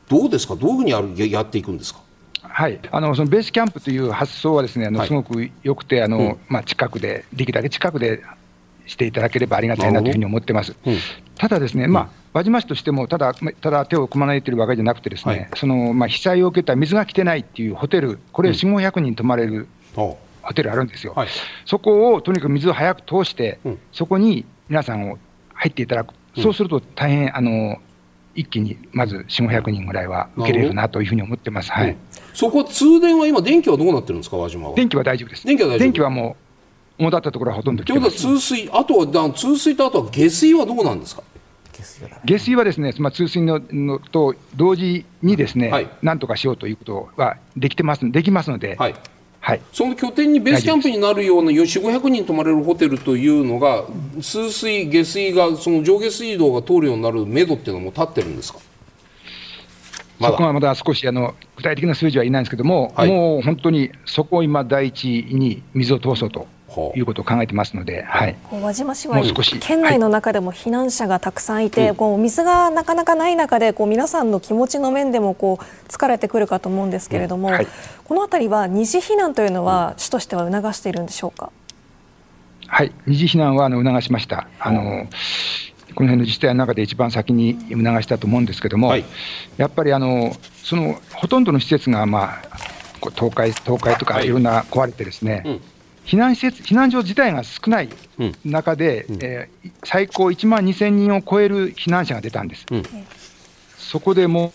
[0.09, 0.55] どうですか？
[0.55, 2.01] どういうふうにやるやっていくんですか？
[2.43, 8.23] はい、あのそのベースキャンプという発想はですねあの、はい、すごくよくてあの、うん、まあ、近くでできるだけ近くで
[8.87, 10.77] していただければありがたいなというふうに思ってます。
[10.87, 10.99] うん
[11.38, 20.18] ただですね、まあ、輪島市としてもただ、ただ手を組まないているわけじゃなくて、ですね、はい、そのまあ、被災を受けた水が来てないっていうホテル、これ、4、500人泊まれるホ
[20.55, 21.29] テルあるんですよ、はい、
[21.64, 25.18] そこをとにかく水を早く通して、うん、そこに皆さんを
[25.55, 27.79] 入っていただく、そうすると大変、あの
[28.35, 31.97] 一気にまず4、500人ぐらいは受けれるなというふうに思ってます、はい、
[32.35, 34.75] そこ、通電は今、電気はどうなってるんですか、輪島は。
[34.75, 35.47] 電気は大丈夫です。
[35.47, 35.79] 電気は大丈夫。
[35.79, 36.43] 電気はもう、
[36.98, 41.22] 主だったところはほとんどということは、通水、あとは通水とあとは下水はどうなんですか？
[42.24, 42.80] 下水はです。
[42.80, 48.94] ね、まあ、通水ののと同時にですね、はい、なんとかしようということはできてますできますので、はい。
[49.40, 53.85] はい、その拠点にベースキャンプになるような4、500人泊まれるホテルというのが、
[54.22, 58.59] 通水、下水が、その上下水道が通るようになるめどっていうのも立ってるんですか？
[60.18, 66.46] そこはまだ少しあの具体的な数字はいないんですけども、はい、もう本当にそこを今、第一に水を通そうと
[66.94, 69.20] いうことを考えてますので、はい、輪島市は
[69.60, 77.66] 県内の中でも避難者がたくさんいて、はい、こう水がなかなかない中でこう皆さんの気持ちの面でもこう疲れてくるかと思うんですけれども、はい、
[78.04, 81.50] この辺りは二次避難というのは市としては促しているんでしょうか？
[82.66, 84.48] はい、二次避難はあの促しました。
[84.58, 85.06] あの
[85.94, 89.04] この辺の自治体の中で一番先に促したと思うんですけれども、はい、
[89.58, 92.58] やっぱりあのそのほとんどの施設が、まあ、
[93.00, 94.28] 倒壊倒壊とかい。
[94.28, 95.60] ろんな壊れてですね、はいうん
[96.05, 97.88] 避難施設、避難所自体が少ない
[98.45, 102.67] 中で、うん、えー、最高1万2000人を超える避難者が出たんです。
[102.71, 102.83] うん、
[103.79, 104.53] そこでも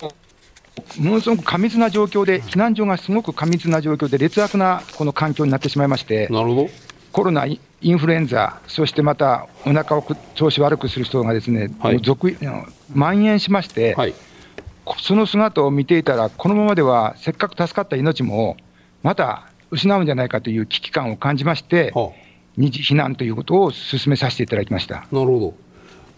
[0.97, 6.69] う、ものすごく過密な状況で、避難所がすごく過密な状況で、劣悪なこの環境になってしまいまして、なるほど。
[7.11, 12.31] コロナ、インフルエンザ、そしてまたお腹を調子悪くする人がですね、はい、続
[12.93, 14.13] 蔓延しまして、はい、
[15.01, 18.57] その姿を見ていたら、このままではせっかく助かった命も、
[19.01, 25.07] また失うんじゃないかという危機感を感じまして、はあ、二次避難ということを進めさせていただきました。
[25.11, 25.53] なるほど。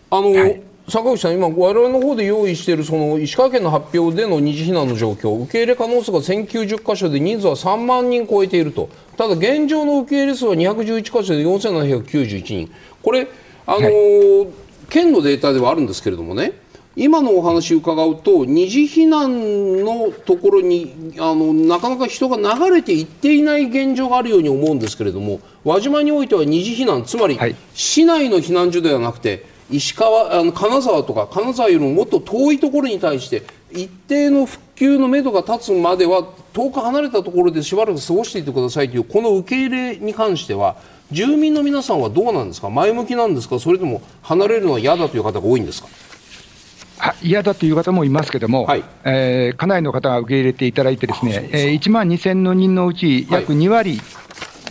[0.10, 13.28] あの、はい、坂口さん、今、われわれの方で用意しているその石川県の発表での二次避難の状況、受け入れ可能数が1090箇所で人数は3万人超えていると、ただ現状の受け入れ数は211箇所で4791人、これ、
[13.66, 14.48] あの、はい、
[14.90, 16.54] 県のデータではあるんですけれどもね、
[17.04, 27.40] 今のお話伺うと二次避難のところにあのなかなか人が流れていっていない現状があるように思うんですけれども輪島においては二次避難つまり、
[27.74, 40.76] 市内の避難所ではなくて石川あの金沢とか金沢よりももっと遠いところに対して一定の復旧のめどが立つまでは遠く離れたところでしばらく過ごしていてくださいというこの受け入れに関しては
[41.10, 42.70] 住民の皆さんはどうなんですか？
[42.70, 43.58] 前向きなんですか？
[43.58, 45.90] それとも離れるのは嫌だという方が多いんですか？
[47.22, 54.00] 嫌だという方もいますけれども、はい、えー、かなりの方が受け入れていただいて、ですね、えー、1万2000の人のうち、約2割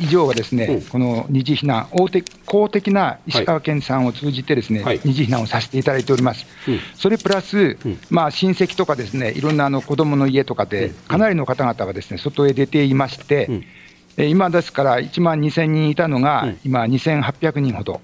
[0.01, 6.47] 以上がですね、はい、この二次避難、大手公的な石川県さんを通じて、ですね、はい、二次避難をさせていただいております。
[6.69, 13.65] うん、それプラス、うん、まあ、親戚とかですね、いろんなあの子供の家とかで、かなりの方々がですね外へ出ていまして、うん
[14.29, 18.01] 今ですから1万2000人いたのが、今、2800人ほど、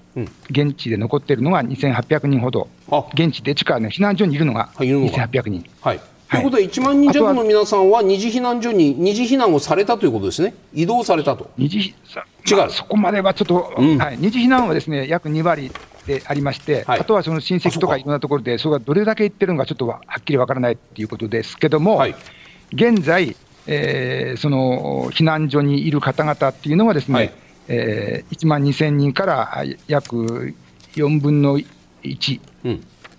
[0.49, 2.69] 現地で残っているのが2800人ほど、
[3.13, 5.65] 現地で地下の避難所にいるのが2800人。
[5.81, 5.99] はい。
[6.29, 11.49] ということは、1万人弱の皆さんは二次避難所に二次避難をされたということですね、移動されたと。
[11.57, 11.93] 二次
[12.49, 15.71] 違う、まあ、そこまではちょっと、うん、はい、二次避難はですね約2割
[16.05, 22.15] でありまして、はい、あとはその親戚とかいろんなところで、それがどれだけ行ってるのか、ちょっとはっきりわからないということですけども、はい、
[22.73, 23.35] 現在、
[23.67, 27.33] えー、その避難所にいる方々っていうのはですね、はい、
[27.67, 30.55] えー、1万2000人から約
[30.93, 31.59] 4分の
[32.03, 32.39] 1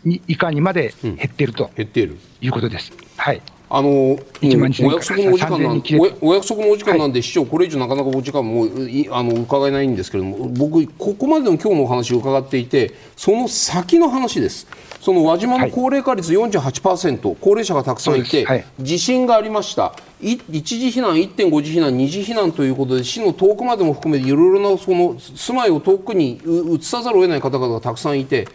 [0.05, 2.19] に以下にまで減っていると、減っている。
[2.41, 2.93] いうことです。
[3.17, 5.83] はいあのお約束のお時間なん
[6.23, 8.67] お約束のお時間なんで、はい、市長、これ以上なかなかお時間も
[9.11, 14.67] あの伺えないんですけれども、僕、ここまでの今日のお話を伺っていて、その先の話です。
[15.01, 26.41] その輪島の高齢化率48%、はい、高齢者がたくさんいて、はい、地震がありました、一時避難、1.5次避難、二次避難ということで、市の遠くまでも含めて、いろいろなその住まいを遠くに
[26.75, 28.49] 移さざるを得ない方々がたくさんいて、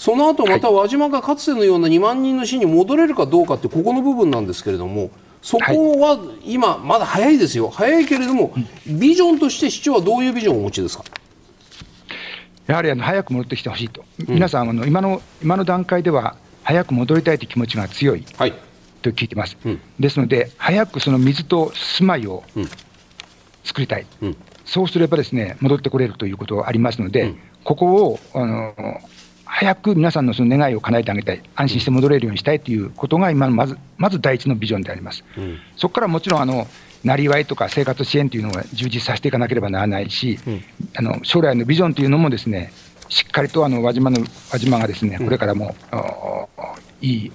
[0.00, 5.10] その後また輪島がかつてのような2万人の市に戻れるかどうかって、ここの部分なんですけれども。
[5.42, 8.54] そこは今、まだ早いですよ、早いけれども、
[8.86, 11.04] ビジョンとして市長はどういうビジョンをお持ちですか？
[12.66, 18.54] やはりあの早く戻ってきてほしいと、うん、皆さんあの今の、今の段階では、早く戻りたいという気持ちが強い、はい、
[19.02, 22.42] と聞いてます、うん、ですので、早くその水と住まいを
[23.64, 27.34] 作りたい、うん、そうすればですね戻ってこれるということがありますので、
[27.64, 28.74] ここをあの
[29.52, 35.24] 早く皆さんのその願いを叶えてあげたい、安心して戻れるようにしたいということが今のまずまず第一のビジョンであります。
[35.76, 36.68] そこからもちろんあの
[37.02, 42.72] なりわいとか生活支援というのを充実させていかなければならないし、うん、あの将来のビジョンというのもですね
[43.08, 44.20] しっかりとあの輪島の
[44.52, 45.74] 輪島がですね、これからも、
[47.00, 47.32] いい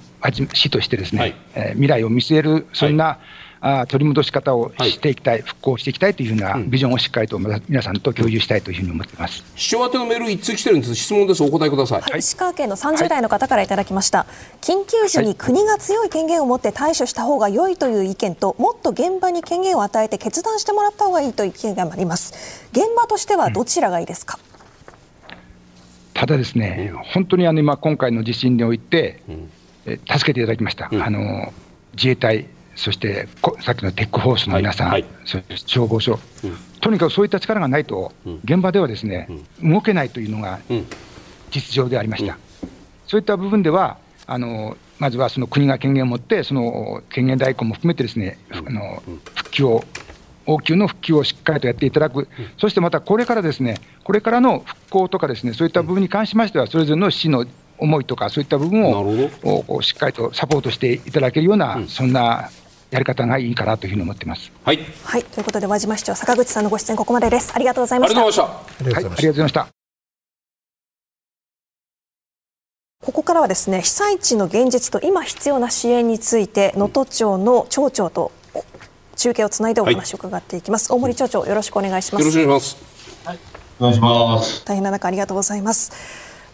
[0.54, 9.43] 市としてですね、はい、えー、未来を見据える、そんな、はいあ取り戻し方をしていきたい、はい、復興していきたいというふうなビジョンをしっかりと皆さんと共有したいというふうに思ってます。
[9.56, 24.38] 市長宛てのメール、一通来てるんです、質問です、お答えください、はい、石川県の30代の方からいただきました、はい、緊急時に国が強い権限を持って対処した方が良いという意見と、もっと現場に権限を与えて決断してもらった方がいいという意見があります、現場としてはどちらがいいですか？
[26.13, 29.21] ただですね、本当にあの今、今回の地震において、
[29.88, 31.51] え助けていただきました、うん、あの
[31.95, 33.27] 自衛隊、そして
[33.61, 35.01] さっきのテックフォースの皆さん、はい。
[35.01, 39.27] はい、そして消防署、うん、とにかくそういった力がないと、うん、現場ではですね、
[39.61, 40.59] うん、動けないというのが
[41.51, 42.38] 実情でありました。
[43.07, 49.03] そういった部分ではあのまずはその国が権限を持って、その権限代行も含めてですね、あの
[49.35, 49.83] 復旧を
[50.47, 57.45] 応急の復旧をしっかりとやっていただく、そしてまたこれからですね、これからの復興とかですね、そういった部分に関しましては、それぞれの市の
[57.77, 62.49] 思いとか、そういった部分をしっかりとサポートしていただけるような、そんな
[62.91, 64.52] やり方がいいかなというふうに思ってます。
[64.63, 64.80] はい。
[65.04, 67.52] はい、ということで和島市長坂口さんのご出演ここまでです。
[67.56, 68.21] ありがとうございました。
[68.21, 68.82] ありがとうございました。
[68.82, 69.67] はい、ありがとうございました。
[73.06, 78.32] ここからはですね被災地の現実と今必要な支援について能登町の町長と
[79.15, 82.80] 中継をつないでお話を伺っていきます、はい、大森町長よろしくお願いしますよろしくお願いしま
[83.24, 83.39] す、はい、
[83.80, 85.91] お願いします大変な中ありがとうございます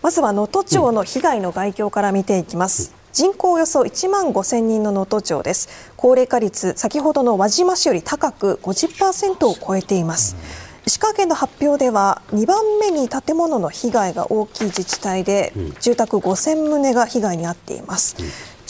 [0.02, 5.92] まずは能登町の被害の概況から見ていきます、人口およそ1万5000人の能登町です。
[5.98, 10.38] 高齢化率先ほどの輪島市より高く50%を超えています。
[10.86, 18.16] 石川県の発表では2番目に建物の被害が大きい自治体で住宅5000棟が被害に遭っています。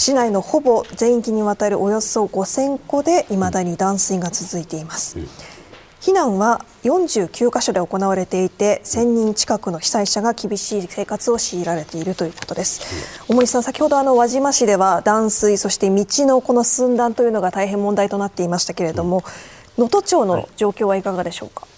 [0.01, 5.19] 市内のほぼ全域にわたるおよそ5000戸で未だに断水が続いています
[6.01, 12.81] 避難は49カ所で行われていて1000人近くの被災者が厳しい生活を強いられているということです。
[13.29, 19.23] 大森さん先ほどあの輪島市では断水そして道のこの寸断というのが大変問題となっていましたけれども
[19.77, 21.61] 能登町の状況はいかがでしょうか？
[21.61, 21.70] はい、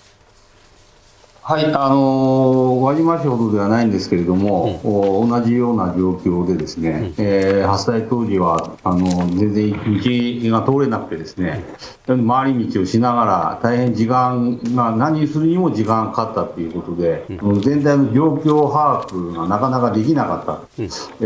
[1.46, 4.80] あの輪島市ほどではないんですけれども、
[5.22, 11.62] うん、同じような状況でですね、うん、えー、発災当時はあの全然道が通れなくてですね、
[12.08, 20.68] うん、回り道をしながら大変時間、まあ、何するにも時間がかかったということで、うん、全体の状況把握がなかなかできなかったと、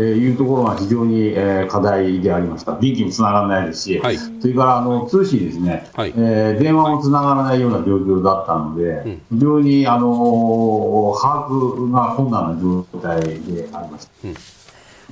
[0.00, 2.76] いうところが非常に、えー、課題でありました。
[2.80, 14.10] 電気もつながらないですし、はい、それからあの通信ですね、はい、えー、電話もつながらないような状況だったので、非常にあのの把握が困難な状態であります。
[14.24, 14.34] うん。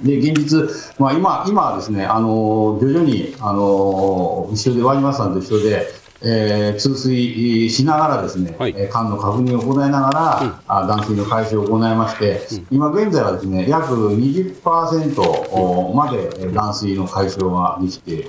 [0.03, 5.87] で現実、まあ今、今はですね、あの徐々にあの一緒で、ワニマさんと一緒で、
[6.23, 18.29] えー、通水しながらですね、はい、管の確認を行いながら、うん、あ断水の解消を行いまして、うん、今現在はですね約20%まで断水の解消ができて、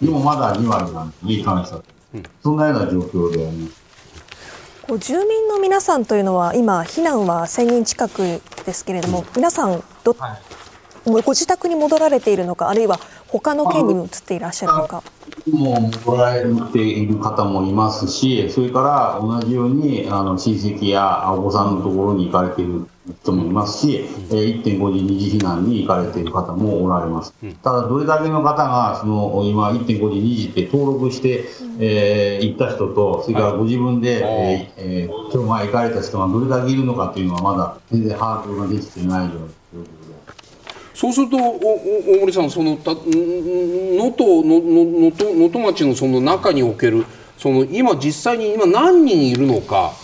[0.00, 1.82] でもまだ2割なんで、いい感じだ、
[2.14, 3.81] うん、そんなような状況であります。
[4.82, 12.98] こう住民の皆さんというのは今避難は1000人近くですけれども皆さんど、はい、ご自宅に戻られているのかあるいは
[13.32, 15.02] 他の県に移っていらっしゃるのか？
[15.50, 22.86] もう戻られている方もいますし、それから同じようにあの親戚やお子さんのところに行かれている
[23.22, 27.34] 人もいますし、うん、1.5時二次避難に行かれている方もおられます。
[27.42, 31.44] うん、ただ、どれだけの方がその今、1.5時2時って登録して、
[31.80, 39.61] えー、行った人と、それからご自分で、はい、えー、今日前行かれた人がどれだけいるのかというのは、まだ全然把握ができていないような状況で。
[41.02, 47.04] そうすると大森さんその能登能登町のその中における
[47.36, 49.94] その今実際に今何人いるのか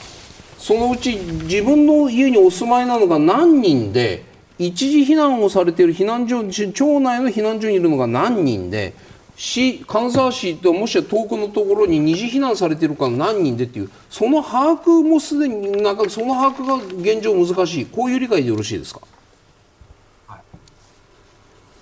[0.58, 4.24] そのうち自分の家にお住まいなのが何人で
[4.58, 8.92] 一時避難をされている避難所町内の避難所にいるのが何人で
[9.36, 17.86] 市金沢市ともし遠くのところに二次避難されているか何人でっていうその把握もすでになんかその把握が現状難しい。
[17.86, 19.00] こういう理解でよろしいですか、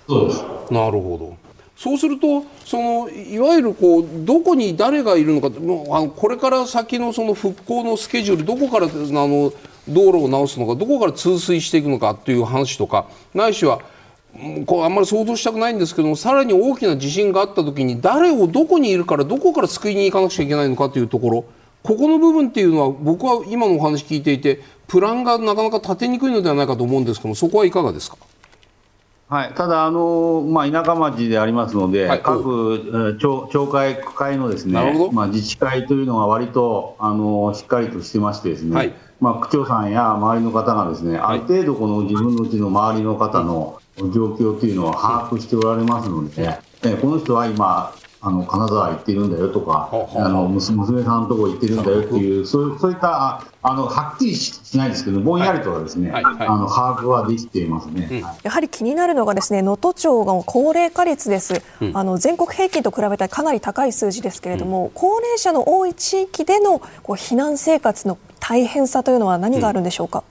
[0.07, 0.41] そうです。
[0.71, 1.37] なるほど。
[1.75, 9.53] そうするとそのいわゆるこうどこに誰がいるのかもうあのこれから先のその復興のスケジュールどこからあの
[9.87, 13.05] 道路を直すのかどこから通水していくのかという話とか
[13.35, 13.79] ないしは
[14.65, 21.45] こうあんまり想像したくないんですけどもさらに大きな地震があった時に誰をどこにいるからどこから救いに行かなくちゃいけないのかというところ
[21.83, 28.17] ここの部分っていうのは僕は今のお話聞いていてプランがなかなか立てにくいのではないかと思うんですけどもそこはいかがですか？
[29.29, 46.61] はい、ただ、あのまあ、田舎町でありますので、はい、各町町会、区会のですね、まあ、自治会というのが割とあのしっかりとしてましてですね、はい、まあ、区長さんや周りの方がですね、ある程度この自分のうちの周りの方の状況というのを把握しておられますので、ね、
[47.01, 56.35] この人は今、あの金沢行ってるんだよとか、あの娘さんのとこ行ってるんだよっていう、そうそういったあのはっきりしないですけど、ぼんやりとはですね、はいはい。
[56.35, 70.23] はい、あの把握はできていますね、うん、やはり気になるのが、ですね能登町の高齢化率です、うん、あの全国平均と比べたらかなり高い数字ですけれども、うん、高齢者の多い地域でのこう避難生活の大変さというのは何があるんでしょうか？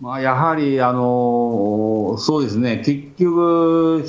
[0.00, 4.04] まあ、やはり、あのそうですね、結局、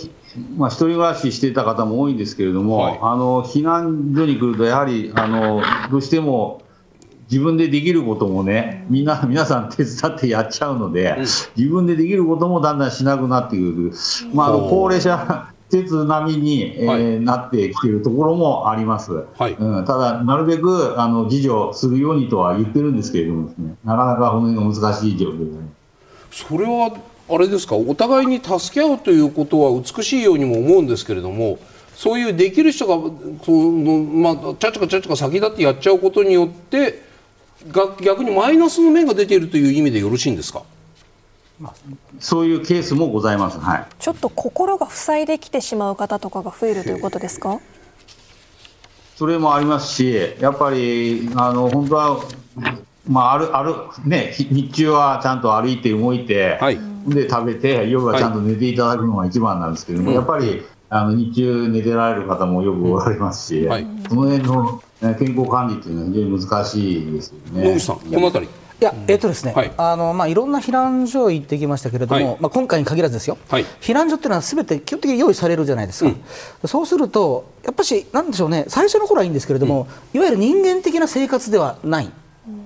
[0.57, 6.61] まあ、一人暮らししていた方も多いんですけれども、はい、あの避難所に来ると、やはりあのどうしても
[7.31, 13.91] 自分でできることもね、みんな、皆さん手伝ってやっちゃうので、うん、自分でできることもだんだんしなくなってくる、
[14.33, 19.53] まあ、あの高齢者施設並みに、えー、はい、なってきているところもあります、はい。
[19.53, 25.69] うん、ただ、なるべくあの自助するようにとは言ってるんですけれども、ね、なかなか骨が難しい状況ですね。
[26.31, 26.97] それは
[27.29, 31.59] あれですかお互いに助け合うということは美しいようにも思うんですけれども
[31.95, 32.95] そういうできる人が
[33.43, 37.03] その、まあ、ちゃちゃかちゃちゃか先立ってやっちゃうことによって
[38.01, 40.63] 逆にマイナスの面が出ているという意味でよろしいんですか？
[42.21, 47.59] そういうケースもございます、はい、ちょっと心が塞いできてしまう方とかが増えるということですか？
[49.17, 52.21] それもありますし、やっぱりあの本当は、
[53.05, 53.75] まあ、あるある
[54.05, 64.81] ね、日中はちゃんと歩いて動いて、はい、で食べて、夜はちゃんと寝ていただくのが一番なんですけども、はい、やっぱりあの日中寝てられる方もよくおられますし、はい、その辺の
[65.17, 67.69] 健康管理っていうのは非常に難しいですよね。
[67.69, 68.51] 野口さん、この辺り。
[68.81, 76.23] いや、えっとですね、はい、あのまあ、いろんな避難所行ってきましたけれども、はい、まあ、今回に限らずですよ、はい、避難所っていうのはすべて基本的に用意されるじゃないですか、うん、
[76.65, 82.09] そうすると、やっぱし、なんでしょうね、最初の頃はいいんですけれども、うん、いわゆる人間的な生活ではない。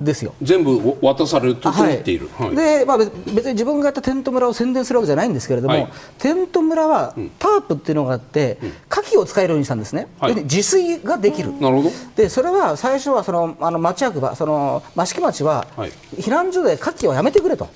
[0.02, 0.34] ですよ。
[0.42, 11.90] 全部渡されると言っている、はい、でまあ、別に自分がやったテント村を宣伝するわけじゃないんですけれども、はい、テント村はタープっていうのがあって、うん、火器を使えるようにしたんですね、はい、で自炊ができる、なるほど。
[12.16, 15.68] でそれは最初はそのあの町役場その益城町は、
[16.18, 17.68] 避難所で火器をやめてくれと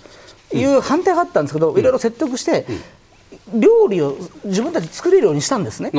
[0.54, 2.80] いう反対があったんですけど、うん、いろいろ説得して、うん
[3.54, 5.91] 料理を自分たち作れるようにしたんですね。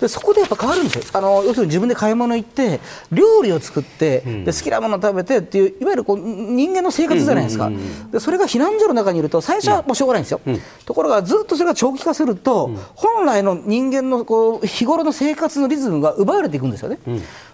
[0.00, 2.80] でそこでやっぱ変わるんですよあの要するに自分で買い物行って
[3.10, 7.70] 料理を作って、うん、で好きなものを食べてっていういわゆるこう人間の生活じゃないですか、
[8.12, 16.98] でそれが避難所の中にいると最初はもうしょうがないんですよ、うん、ところがずっとそれが長期化すると、うん、本来の人間のこう日頃の生活のリズムが奪われていくんですよね。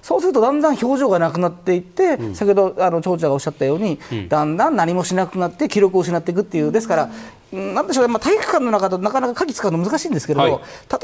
[0.02, 7.10] そうするとだんだん表情がなくなっていって、先ほどあの長者がおっしゃったように、だんだん何もしなくなって記録を失っていくっていうですから
[7.52, 10.58] なんでしょうね、まあ、体育館の中だとなかなか鍵使うの難しいんですけど、はい、例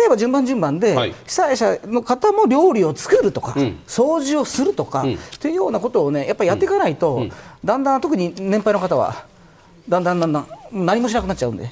[0.06, 7.32] えば順番順番で、はい、被災者の方も料理を作るとか、うん、掃除をするとか、うん、というようなことをねやっぱりやっていかないと、うん、
[7.64, 9.24] だんだん特に年配の方は
[9.88, 11.70] だんだんだんだん何もしなくなっちゃうんで。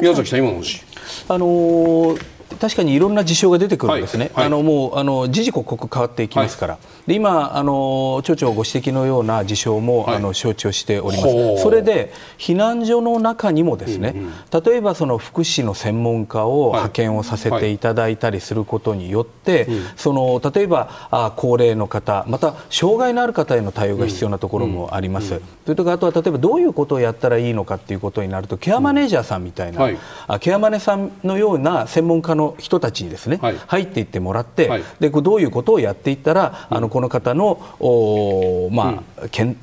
[0.00, 0.84] 宮崎さん今の話。
[1.28, 4.34] あのー確かにいろんな事象が出てくるんですね、はい。
[4.34, 14.32] はい、あのもうあの時々刻々変わっていきますから、はい、で今あの、町長ご指摘のような事象も、あの承知をしております、それで避難所の中にもですね、うんうん、
[14.64, 25.34] 例えばその福祉の専門家を派遣をさせていただいたりすることによって、その例えばあ高齢の方、また障害のある方への対応が必要なところもあります。
[25.34, 25.40] うん。
[25.64, 29.88] というとあとは例えばどういうことをやったらいいのかということになると、ケアマネージャーさんみたいな、
[30.26, 39.56] あケアマネさんのような専門家の人たちにですね、はい、入っていってもらって、はい、でどういうことをやっていったら、あのこの方のお、まあ、うん、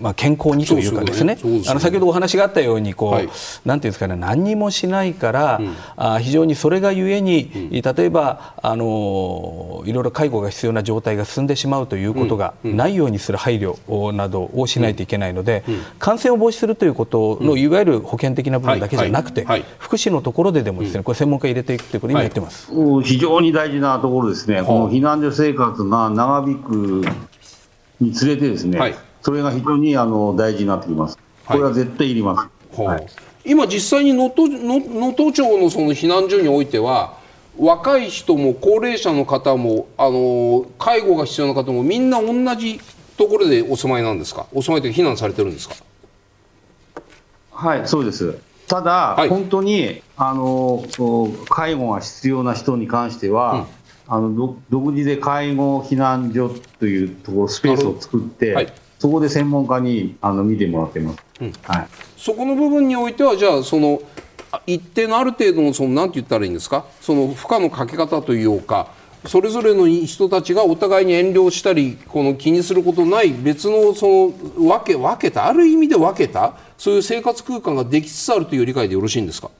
[0.00, 1.42] まあ、健康にというかですね、ね。
[1.42, 3.28] ね、あの先ほどお話があったようにこう、はい、
[3.64, 19.60] なんていうんですかね何にもしないから、うん、あ非常にそれがゆえに、うん、例えばあのいろいろ介護が必要な状態が進んでしまうということがないようにする配慮などをしないといけないので、うん、感染を防止するということの、いわゆる保険的な部分だけじゃなくて、はい。
[19.60, 22.70] はい、福祉のところででもですね、これ専門家入れていくということを今言ってます、
[23.04, 27.04] 非常に大事なところですね、この避難所生活が長引く
[28.00, 31.18] につれてですね、それが非常にあの大事になってきます。
[31.46, 32.80] これは絶対いります。
[32.80, 33.06] はい、
[33.44, 37.18] 今実際に能登能登町のその避難所においては
[37.58, 42.80] 若い人も高齢者の方もあの介護が必要な方もみんな同じ
[43.16, 44.46] ところでお住まいなんですか？
[44.52, 45.76] お住まいで避難されてるんですか？
[47.52, 47.86] はい。
[47.86, 48.38] そうです。
[48.66, 50.84] ただ、はい、本当にあの
[51.48, 53.64] 介護が必要な人に関しては、うん。
[54.08, 56.50] あの独自で介護避難所
[56.80, 64.00] というところスペースを作って、はい、そこで専門家にあの見てもらってます、うん、はい、そこの部分においてはじゃあその
[64.64, 66.84] 一定のある程度のそのなんて言ったらいいんですか？
[67.00, 68.92] その負荷のかけ方というか
[69.26, 79.50] それぞれの人たちがお互いに遠慮したりこの気にすることない別のその分け分けたある意味で分けたそういう生活空間ができつつあるという理解でよろしいんですか？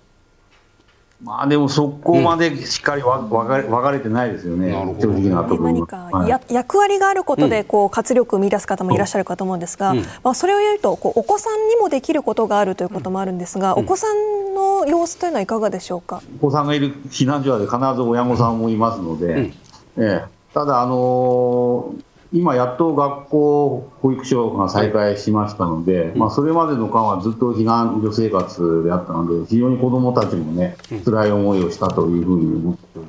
[1.22, 9.94] まあでもそこまでしっかり分かれ,、分かれてないですよね、正直なところ何かや、役割があることでこう活力を見出す方もいらっしゃるかと思うんですが、
[10.24, 16.22] まあ、それを言うとこうお子さんにもできることがあるということもあるんですが、お子さんの様子というのはいかがでしょうか？
[16.40, 19.52] お子さんがいる避難所は必ず親御さんもいますので、
[19.96, 33.06] ええ、ただ、あのー今やっと学校、保育所が再開しましたので、まあ、それまでの間はずっと避難所生活であったので、非常に子どもたちもね、辛い思いをしたというふうに思っており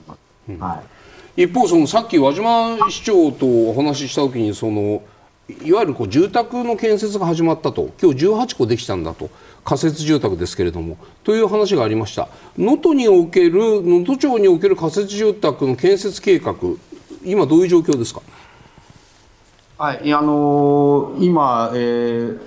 [0.57, 0.78] ます。
[0.78, 0.84] は
[1.38, 5.01] い、一方、そのさっき輪島市長とお話ししたときにその、
[5.63, 9.30] いわゆるこう住宅の建設が始まったと、今日18個できたんだと、
[9.63, 16.55] 仮設住宅ですけれども、という話がありました、能登における、能登町における仮設住宅の建設計画、
[17.24, 18.21] 今、どういう状況ですか？
[19.84, 22.39] はい、あのー、今、えー、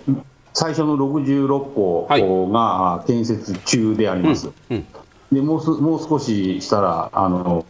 [0.54, 4.46] 最初の66校が建設中であります。
[4.46, 4.76] はいうん。
[4.78, 4.86] うん、
[5.34, 7.66] でもうすもう少ししたら、あの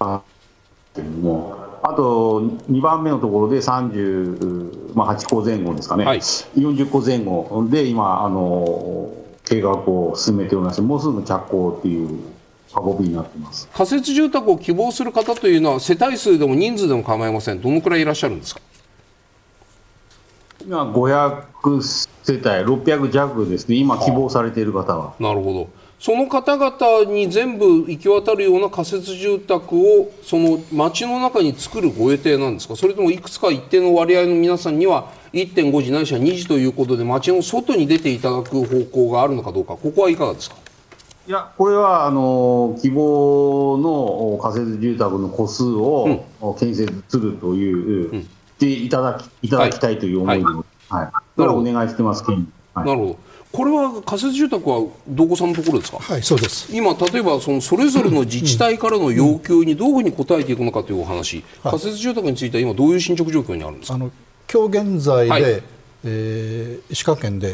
[0.00, 0.20] あ
[1.22, 7.68] も、あと2番目のところで38、まあ、校前後ですかね、はい、40校前後。
[7.70, 9.12] で今、あの
[9.44, 12.18] 計画を進めておりまして、もうすぐ着工っていう
[12.76, 13.68] 運びになってます。
[13.72, 18.60] 仮設住宅を希望する方というのは、世帯数でも人数でも構いません、どのくらいいらっしゃるんですか？
[20.68, 25.14] 今、500世帯、600弱ですね、今、希望されている方は。
[25.18, 25.68] なるほど。
[25.98, 32.76] その方々に全部行き渡るような仮設住宅をその町の中に作るご予定なんですか？
[32.76, 39.74] それともいくつか一定の割合の皆さんには1.5時ないしは2時ということで町の外に出ていただく方向があるのかどうか。
[39.76, 40.56] ここはいかがですか？
[41.26, 46.26] いやこれはあの希望の仮設住宅の戸数を
[46.60, 50.54] 建設するという、うんていただきいただきたいという思いで、はい。
[50.88, 52.38] はい、それはお願いしてます、はい、
[52.76, 53.18] なるほど。
[53.50, 56.68] これは仮設住宅はどこさんのところですか、はい、そうです。
[56.70, 63.94] 今、例えばそのそれぞれの自治体からの要求にどういうふうに応えていくのかというお話、仮設住宅については今、どういう進捗状況にあるんですか？
[63.94, 64.10] あの
[64.52, 65.62] 今日現在で、はい、
[66.04, 67.52] えー、石川県で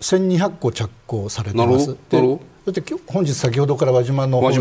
[0.00, 1.68] 1200個着工されてます。
[1.68, 2.40] なるほど。
[2.66, 4.58] そして本日先ほどから輪島の方に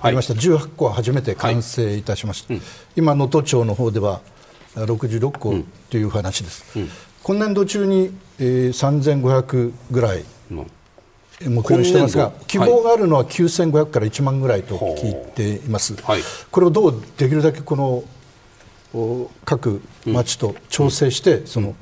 [0.00, 0.34] ありました。
[0.34, 2.66] 18個は初めて完成いたしました、はいうん、
[2.96, 4.20] 今能登町の方では
[4.74, 5.54] 66個
[5.90, 6.88] という話です、うん、
[7.22, 21.74] 今年度中に、えー、3500ぐらい目標にしてますが希望があるのは9500から1万ぐらいと聞いています、はい、これをどうできるだけこの各町と調整して、その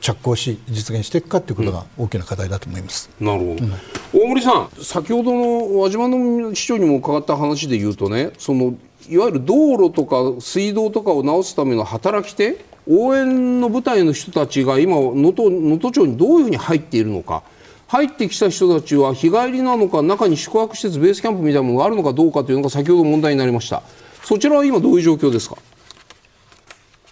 [0.00, 3.72] 着工し実現していくかということが大きな課題だと思います、なるほど、うん、
[4.12, 8.76] 大森さん先ほどの輪島の市長にも伺った話で言うとねその
[9.08, 17.42] いわゆる道路とか水道とかを直すための働き手応援の部隊の人たちが今能登町にどういうふうに入っているのか。
[17.88, 23.82] 入ってきた人たちは日帰りなのか中に宿泊施設ベースキャンプみたいなものがあるのかどうかというのが先ほど問題になりました。
[24.24, 25.56] そちらは今どういう状況ですか？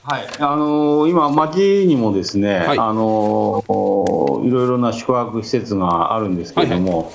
[0.03, 0.27] はい。
[0.41, 7.15] あのー、今、町にもですね、はい、あのー、いろいろな宿泊施設があるんですけれども、はいはい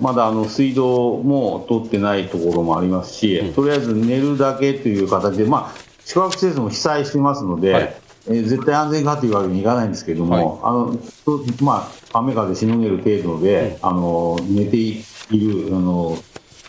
[0.00, 7.94] まだあの水道も通ってないところもありますし、うん、とりあえず寝るだけという形で、まあ、宿泊施設も被災してますので、はい、
[8.28, 10.98] えー、絶対安全かというわけにいかないんですけれども、はい、あの
[11.62, 16.16] まあ、雨風しのげる程度で、うん、あの寝ているあの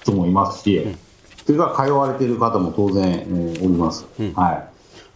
[0.02, 1.00] 人もいますし、うん、
[1.46, 4.06] それから通われている方も当然、えー、おります。
[4.36, 4.71] はい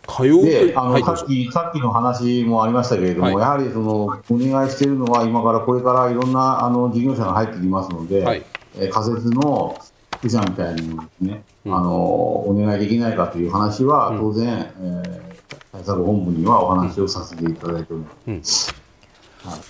[0.07, 8.43] 火曜であの、はい、さっきさっきの話もありましたけれども、はい、やはりそのお願いしているのは、今からこれからいろんなあの事業者が入ってきますので、はい、
[8.77, 9.77] え仮設の
[10.17, 15.21] 福者みたいにね、うん、あのお願いできないかという話は、当然、うん、えー、
[15.71, 18.73] 対策本部にはお話をさせていただいております。
[18.77, 18.84] うん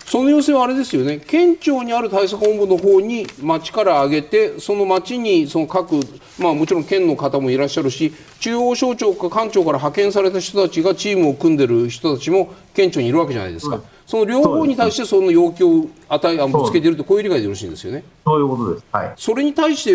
[0.05, 5.99] その要請はあれですよね、県庁にある対策本部の方に町から挙げて、その町にその各、
[6.39, 18.03] まあ、もちろん県の方もいらっしゃるし、中央省庁か官庁から派遣された人たちがチームを組んでる人たちも県庁にいるわけじゃないですか、その両方に対してその要求を与えぶつけていると、こういう理解でよろしいんですよね。
[18.23, 19.93] そういうことです、はい、それに対して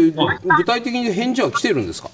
[0.57, 2.11] 具体的に返事は来てるんですか？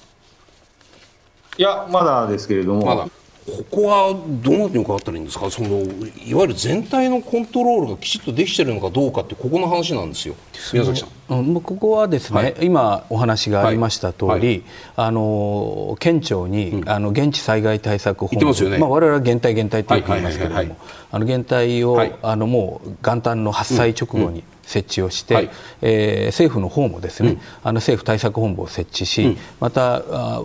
[1.59, 2.85] いや、まだですけれども。
[2.85, 3.09] まだ
[3.47, 5.49] ここはどのように伺ったらいいんですか？
[5.51, 5.81] その
[6.27, 10.35] いわゆる全体のコントロールがきちっとできているのかどうかってここの話なんですよ。
[10.73, 14.63] 宮崎さん、うん、ここはですね、はい、今お話がありました通り、はい、
[14.97, 18.79] あの県庁に、うん、あの現地災害対策本部、ね。
[18.79, 20.77] まあ、我々は現隊現隊と言いますけれども、
[21.13, 25.51] あの現隊を、あのもう元旦の発災直後に、設置をして、はい、
[25.81, 30.43] えー、政府の方もですね、うん、あの政府対策本部を設置し、うん、またあ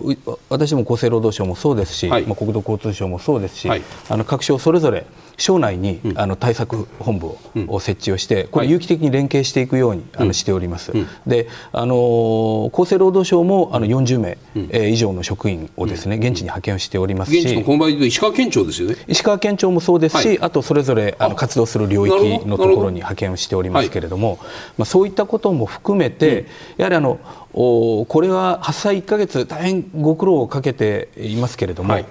[0.48, 5.04] 私も厚生労働省もそうですし、はい、まあ、国土交通省もそうですし、はい、あの各省それぞれ
[5.36, 7.36] 省内に、うん、あの対策本部
[7.68, 10.92] を,、設置をしてこれ有機的に連携していくように、あのしております、
[11.26, 14.38] であの厚生労働省もあの40名、
[14.70, 17.38] え以上の職員をですね、現地に派遣をしておりますし。
[17.38, 18.96] 現地のこの場合石川県庁ですよね。
[19.08, 24.38] 石川県庁もそうですし、あとそれぞれあの活動する領域のところに派遣をしておりますけれども、
[24.76, 27.18] まあ、そういったことも含めて、やはりあの
[27.52, 32.06] これは発災1か月大変ご苦労をかけていますけれども、はい、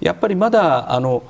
[0.00, 1.22] やっぱりまだあの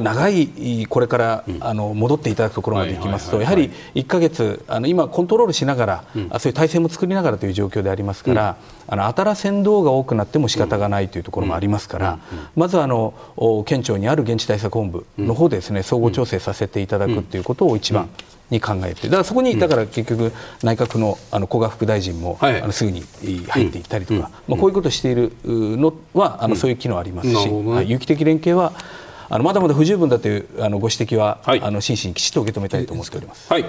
[0.00, 8.56] 長いこれからあの戻っていただくところまでいきますとやはり1か月あの今コントロールしながら、うん、そういう体制も作りながらという状況でありますから、
[8.86, 12.18] うん、あの新先導が多くなっても仕方がないというところもありますから、
[12.56, 13.14] まずあの
[13.66, 18.08] 県庁にある現地対策本部の方でですね総合調整させていただくということを一番、
[18.50, 23.04] に考えてだからそこにだから結局内閣のあの古賀副大臣も、あのすぐに
[23.48, 28.72] 入っていったりとか、まあ、こういうことをしているのはあのそういう機能ありますし、はい、有機的連携は
[29.30, 33.50] あのまだまだ不十分だというあのご指摘は、はい、あの真摯にきちっと受け止めたいと思っております。
[33.50, 33.64] はい、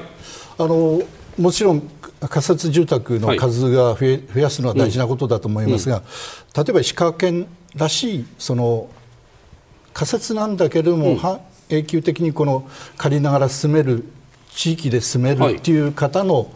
[0.58, 1.02] あの
[1.38, 1.88] もちろん
[2.20, 8.90] 仮設住宅の数が増え、増やすのは大事なことだと思いますが、うん、例えば石川県らしいその
[9.94, 11.40] 仮設なんだけれども、うん、
[11.70, 14.06] 永久的にこの借りながら進める
[14.54, 16.52] 地域で住めるっていう方の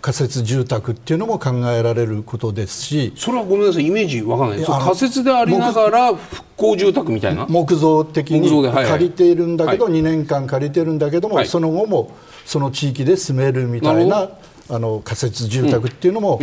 [0.00, 4.64] 仮設住宅っていうのも考えられることですし、それはごめんなさいイメージわかんない。
[4.64, 7.46] 仮設でありながら復興住宅みたいな？
[7.46, 12.12] 木造的に借りているんだけど、2年間借りてるんだけども、その後も
[12.44, 14.30] その地域で住めるみたいな
[14.70, 16.40] あの仮設住宅っていうのも、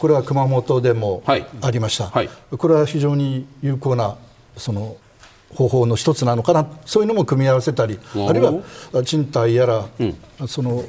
[0.00, 2.12] これは熊本でもありました、
[2.56, 4.16] これは非常に有効な
[4.56, 4.96] その
[5.54, 6.66] 方法の一つなのかな。
[6.86, 10.04] そういうのも組み合わせたりあるいは賃貸やら、う
[10.44, 10.84] ん、その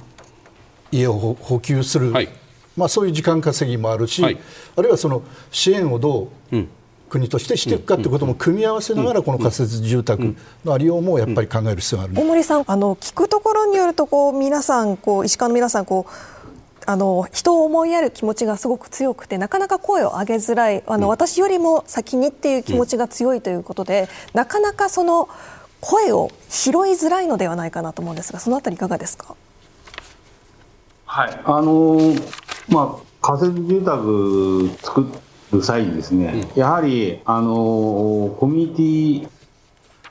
[0.92, 2.30] 家を補給する、はい、
[2.76, 4.38] まあ、そういう時間稼ぎもあるし、はい、
[4.76, 6.70] あるいはその支援をどう、うん。
[7.12, 10.34] 国としてしていくかということも組み合わせながらこの仮設住宅
[10.64, 16.12] のありようもやっぱり考える必要がある、大森さんあの聞くところによるとこう皆さんこう石川の皆さんこう
[16.88, 25.30] あの人を思いやる気持ちがすごく強くてなかなか声を上げづらいあの、うん、私よりも先にっていう気持ちが強いということで、うん、なかなかその
[25.80, 29.36] 声を拾いづらいのではないかなと思うんですがそのあたりいかがですか？
[31.06, 31.42] はい。
[31.44, 32.34] あのー、
[32.70, 35.06] まあ仮設住宅作
[35.52, 39.30] る際にですね、うん、やはりあのー、コミュニティ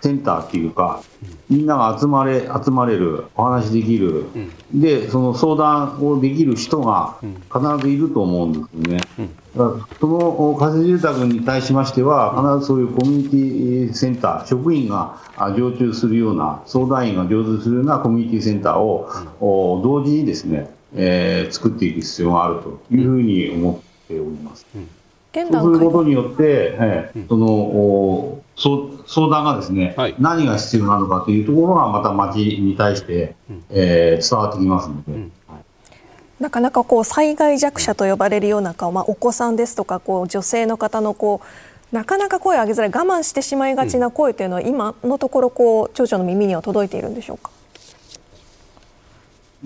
[0.00, 1.02] センターっていうか、
[1.48, 4.26] みんなが集まれ集まれる、お話できる、
[4.72, 7.16] うん、で、その相談をできる人が
[7.52, 9.00] 必ずいると思うんですよね。
[9.56, 15.16] うん、その仮設住宅に対しましては、必ずそういうコミュニティセンター、職員が
[15.56, 19.10] 常駐するような、相談員が常駐するようなコミュニティセンターを、
[19.82, 24.66] 同時にですね、えー、作っていく必要があるというふうに思っております。
[24.74, 24.88] うん。
[25.32, 35.12] そうすることによって、えー、その相談がですね、はい、何が必要なのかというところがまた町に対して、うん、えー、伝わってきますので。
[35.12, 35.32] うん。
[36.38, 41.42] なかなかこう災害弱者と呼ばれるような顔、まあ、お子さんですとかこう女性の方のこ
[41.92, 47.50] うなかなか声を上げづらい我慢してしまいがちな声というのは、今のところこう町長の耳には届いているんでしょうか？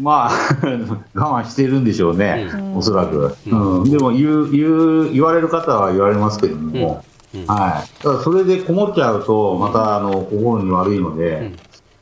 [0.00, 0.30] まあ
[1.14, 7.04] 我慢しているんでしょうね、うん、おそらく、うん、でも言う言う言われる方は言われますけれども、
[7.46, 11.52] はい、ただそれでこもっちゃうと、またあの心に悪いので、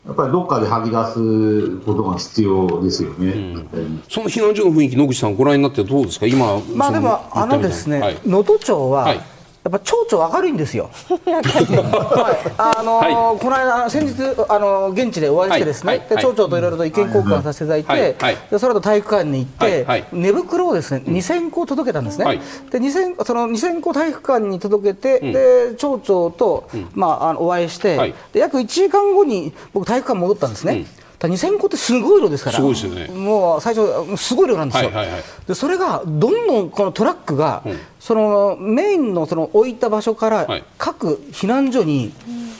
[0.06, 9.31] やっぱりどっかで吐き出すことが必要ですよね、うん、その避難所の雰囲気、野口さん、ご覧になってどうですか、今、まあでも、あのですね、能登、町は、はい
[9.64, 10.90] やっぱ町長明るいんですよ。
[11.08, 22.40] はい、あのーはい、この間先日あのー、現地でお会いしてですね、はい、で町長といろいろと意見交換させていただいて、でその後体育館に行って、寝袋をですね2000個届けたんですね。
[22.70, 30.72] で2000その2000個体育館に届けて、うん、で町長と、うん、まああのお会いして、で約1時間後に僕体育館戻ったんですね。
[30.96, 40.46] うん2000個ってすごい量ですから、すごいですよね、もう最初、すごい量なんですよ、はいはいはい、でそれがどんどんこのトラックが、うん、そのメインのその置いた場所から
[40.78, 42.12] 各避難所に、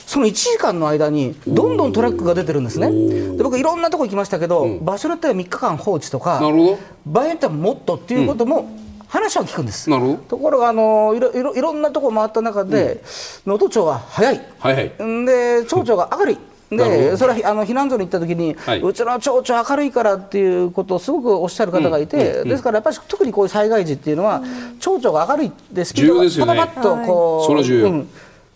[0.05, 2.91] その1時間の間にどんどんトラックが出てるんですね、
[3.37, 8.69] で僕、いろんなとこ行きましたけど、うん、場所によっては3日間放置とか、場合によってはもっとっていうことも、
[9.13, 9.91] 話は聞くんです。
[10.27, 13.03] ところがあのいろいろいろんなところ回った中で
[13.45, 14.75] 能登、町は早い、はい。
[14.75, 14.91] はい、
[15.25, 16.37] で町長が明るい。
[16.77, 28.09] でそれはあの避難所に行った時に、はい、うちの町長明るいからっていうことをすごくおっしゃる方がいて、うん、ですからやっぱり特にこういう災害時っていうのは、うん、町長が明るいでスピードがパパッとこう、そうん、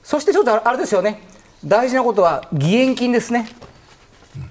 [0.04, 1.22] そして町長あれですよね。
[1.66, 3.48] 大事なことは義援金ですね。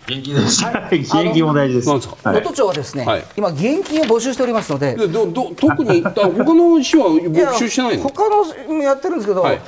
[0.07, 0.65] 現金です。
[0.65, 1.89] はい、 現金も大事です。
[1.89, 8.03] 能登町はですね、はい、今現金を募集しておりますので、でどど特に他の市は募集してないの？
[8.03, 8.29] 他
[8.69, 9.43] のやってるんですけど。
[9.43, 9.61] はい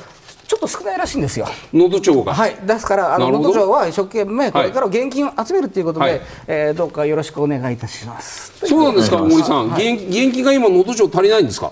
[0.48, 1.46] ちょっと少ないらしいんですよ。
[1.74, 2.32] 能登町が。
[2.32, 2.56] はい。
[2.66, 8.52] ですからあの能登町は一生懸命これから現金を集めるということで、はい、えー、どうかよろしくお願いいたします。
[8.66, 9.68] そうなんですか、森さん。
[9.68, 11.70] はい、現現金が今能登町足りないんですか？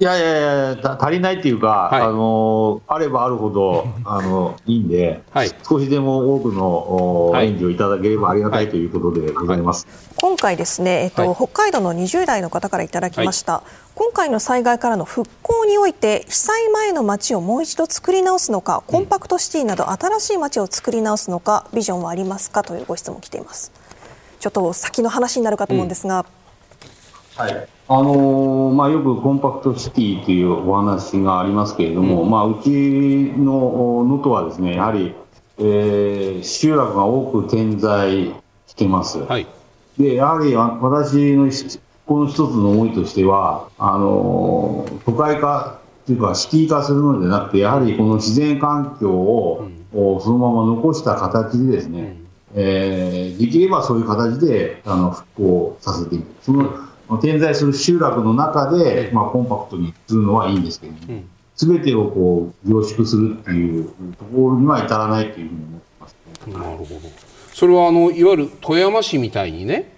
[0.00, 9.86] いやいやいや、足りないっていうか、はい、あのあればあるほど あのいいんで、はい、少しでも多くの援助をいただければありがたいということでございます、
[10.16, 13.62] 今回ですね、えっと北海道の20代の方からいただきました、
[13.94, 23.70] 今回の災害からの復興において被災前の街をもう一度作り直すのかコンパクトシティなど新しい街を作り直すのかビジョンはありますかというご質問来ています。
[24.40, 26.26] ちょっと先の話になるかと思うんですが、
[27.38, 32.30] うん、はいあのまあ、よくコンパクトシティというお話がありますけれども、うん。
[32.30, 32.70] まあ、うち
[33.36, 35.14] の能登はですねやはり、
[35.58, 38.34] えー、集落が多く点在
[38.66, 39.18] してます。
[39.18, 39.46] はい、
[39.98, 41.50] でやはり私の
[42.06, 56.24] この一つの思いとしてはあの都会化というかシティ化するのではなくてやはりこの自然環境を、うん、そのまま残した形でですね、うん、えー、できればそういう形であの復興させていく。
[56.42, 60.94] その点在する集落の中で、まあ、コンパクトにするのはいいんですけど
[61.56, 63.84] す、べ、てをこう凝縮するっていう
[64.18, 66.16] ところには至らないというふうに思ってます、
[66.48, 67.00] なるほど。
[67.52, 69.94] それはあのいわゆる富山市みたいにね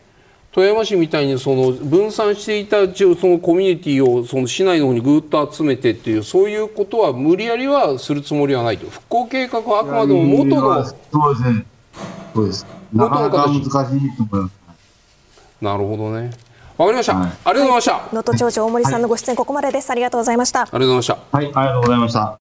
[0.53, 8.89] 富山市みたいにその分散していたそのコミュニティをその市内の方にぐっと集めてっていうそういうことは無理やりはするつもりはないと。
[8.89, 10.91] 復興計画はあくまでも元のそ
[11.31, 11.67] うですね。
[12.35, 12.67] そうです。
[12.93, 13.71] なかなか難しい
[14.17, 14.57] と思います。
[15.61, 16.31] なるほどね
[16.79, 17.93] わかりました、はい、ありがとうございました。
[17.93, 19.91] 能登町長大森さんのご出演、ここまでです。
[19.91, 20.63] ありがとうございました。
[20.63, 21.37] ありがとうございました。
[21.37, 22.39] はい、ありがとうございました。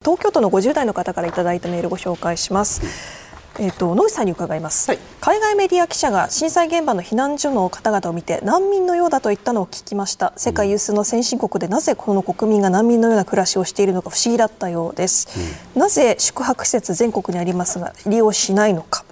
[0.00, 3.28] 東京都の50代の方からいただいたメールご紹介します。
[3.60, 15.28] えーと、野口さんに伺います、はい、海外メディア記者が震災現場の避難所の方々を見て難民のようだと言ったのを聞きました世界有数の先進国でなぜこの国民が難民のような暮らしをしているのか不思議だったようです、
[15.74, 19.04] うん、なぜ宿泊施設全国にありますが利用しないのか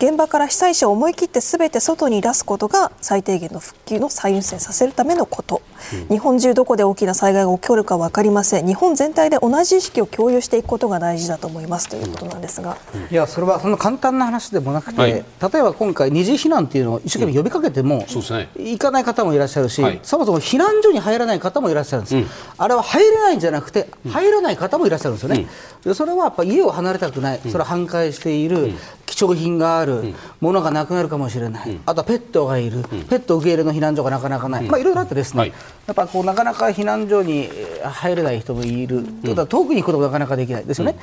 [0.00, 5.60] 現場から被災者を思い切ってすべて外に出すことが最低限の復旧の最優先させるためのこと、
[5.92, 8.66] うん、日本中どこで大きな災害が起こるか分かりません。
[8.66, 11.90] 日本全体で同じ意識を共有していくことが大事だと思います。
[11.90, 12.78] ということなんですが、
[13.10, 15.26] いやそれはその簡単な話でもなくて、はい、例え
[15.62, 18.00] ば今回二次避難っていうのを一生懸命呼びかけても、うん。
[18.30, 22.26] ね、行かない方もいらっしゃるし、はい、そもそも避難所に入らない方もいらっしゃるんです、うん、
[22.56, 25.46] あれは入れないんじゃなくて入らない方もいらっしゃるんですよね、
[25.84, 28.72] でそれはやっぱ家を離れたくない、それは反対している、
[29.06, 29.89] 貴重品がある、
[30.40, 34.84] ものがなくなるかもしれない、あとはペットがいる、ペット受け入れの避難所がなかなかない、まあ、い。
[34.84, 35.52] ろいろあってですね、
[35.86, 37.48] やっぱこうなかなか避難所に
[37.82, 40.64] 入れない人もいる、ということは遠くに行くこともなかなかできない。
[40.64, 40.96] ですよね。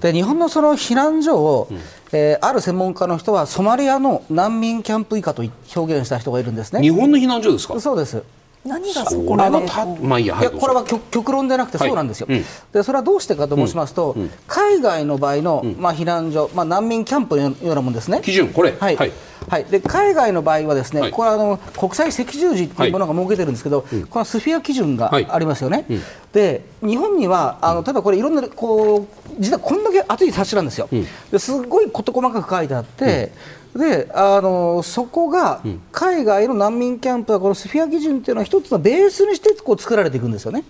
[0.00, 1.68] で日本のその避難所を、
[2.12, 5.42] えー、ある専門家の人はソマリアの難民キャンプ以下と
[5.76, 6.80] 表現した人がいるんですね。
[6.80, 7.80] 日本の避難所ですか？
[7.80, 8.22] そうです
[8.64, 18.20] 何がそこれはまあいいや、はい、これは極論でなくてそうなんですよ、はいうん、でそれはどうしてかと申しますと、うん、海外の場合の、まあ、避難所、まあ、難民キャンプのようなもんですね。
[18.24, 18.74] 基準これ。
[18.78, 19.12] はい、はい。
[19.48, 26.00] はい、で海外の場合はですね、はい、これはあの国際赤十字というものが設けてるんですけど、はい、このスフィア基準がありますよね、はい、
[26.32, 29.06] で日本にはあの例えばこれいろんなこう
[29.38, 35.60] 実はこんだけ厚い冊子なんですよ、うん、ですごい事細かく書いてあって、うん、であのそこが
[35.90, 40.64] 海外の難民キャンプはこのスフィア基準っていうのは一つのベースにしてこう作られていくんですよね。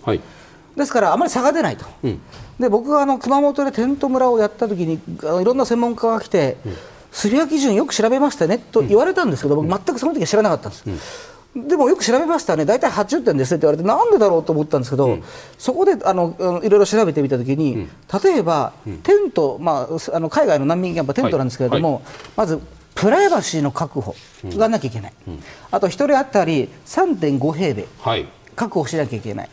[0.75, 2.21] ですからあまり差が出ないと、うん、
[2.59, 4.99] で僕があの熊本でテント村をやった時にい
[5.45, 6.57] ろんな専門家が来て、
[7.11, 11.35] スリア基準よく調べましたねと言われたんですけど、僕、全くその時は知らなかったんです。
[11.55, 15.23] でもよく調べましたね、大体80点ですって言われて、なんでだろうと思ったんですけど、うん、
[15.57, 17.89] そこであのいろいろ調べてみたときに、うん、
[18.21, 22.03] 例えば、うん、テント、まあ、あの海外の難民キャンプはテントなんですけれども、はい。
[22.03, 22.59] はい、まず
[22.95, 25.13] プライバシーの確保がなきゃいけない、
[25.69, 28.25] あと1人当たり3.5平米、はい、
[28.55, 29.49] 確保しなきゃいけない。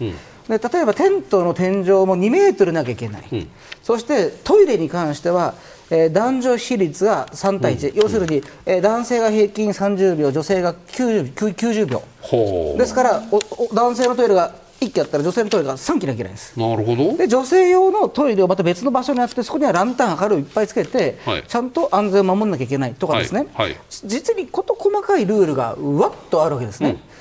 [0.49, 3.49] で例えばテントの天井も2メートルなきゃいけない、
[3.82, 5.55] そしてトイレに関しては
[5.93, 12.03] えー、男女比率が3対1、うん、要するに、えー、男性が平均30秒、女性が 90, 90秒、
[12.78, 14.55] ですからおお男性のトイレが
[14.87, 16.59] 1機あったら女性のトイレが3機なきゃいけないんです。
[16.59, 17.16] なるほど。
[17.16, 26.91] で女性用のトイレをまた別の場所にあってそこにはランタン明るいいっぱいつけて、はい、ちゃんと安全を守らなきゃいけないとかですね、はいはい、実に事細かいルールがうわっとあるわけですね。
[26.91, 27.12] うん。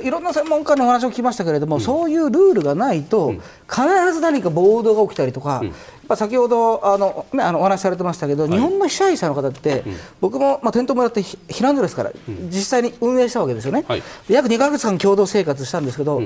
[0.00, 3.34] でいろんな専門家のお話を聞きましたけれども、うん、そういうルールがないと、
[3.68, 5.74] 必ず何か暴動が起きたりとか、うん、
[6.08, 12.12] や先ほどあの、ね、あのお話しされてましたけど、はい、日本の被災者の方って、うん、僕も、まあ、テント村って避難所ですから、
[12.48, 16.22] 実際に運営したわけですよね、はい、約2か月間共同生活したんですけど、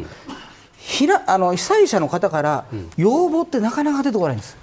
[0.85, 2.65] ひなあの被災者の方から
[2.97, 4.57] 要望ってなかなか出てこないんです。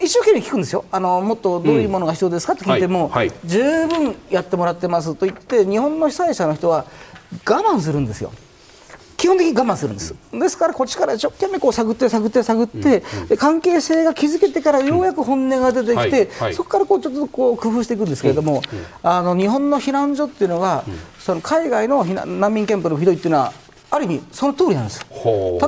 [0.00, 0.84] 一生懸命聞くんですよ。
[0.90, 3.10] あの、もっとどういうものが必要ですかって聞いても、うん。
[3.10, 3.28] はい。
[3.28, 6.86] はい、十分やってもらってますと言って、日本の被災者の人は
[7.46, 8.32] 我慢するんですよ。
[9.16, 18.62] 基本的に我慢するんです、ですからこっちから一生懸命こう探って探って探って、うん、関係性が築けてからようやく本音が出てきて、はい、そこからこうちょっとこう工夫していくんですけれども、
[19.04, 20.82] あの日本の避難所っていうのは、
[21.20, 23.52] その海外の避難難民キャンプのひどいっていうのは
[23.92, 25.04] ある意味その通りなんです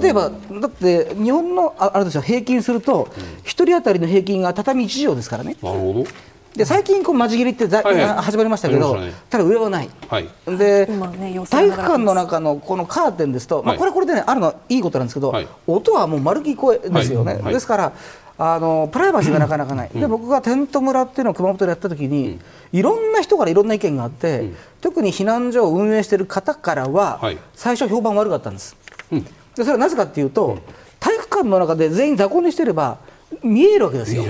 [0.01, 3.05] 例えばだって日本のあれですよ平均すると
[3.45, 5.57] 1人当たりの平均が畳1畳ですからね。
[5.62, 6.05] なるほど。
[6.57, 17.93] で最近こう間仕切りってざ、はいはい、始まりましたけど、ね、ただ上はない、はい、で、ね、体育館の中のこのカーテンですと、まあ、これこれでねあるのはいいことなんですけど、はい、音はもう丸聞こえですよね、ですから
[18.37, 22.41] あのプライバシーがなかなかない、うん、で僕がテント村っていうのを熊本でやった時に、うん、
[22.72, 28.76] いろんな人からいろんな意見があって、うん、特に避難所を運営している方からは、はい、最初評判悪かったんです、
[29.11, 29.22] で
[29.57, 30.59] それはなぜかっていうと、
[30.99, 32.99] 体育館の中で全員雑魚にしてれば
[33.43, 34.24] 見えるわけですよ。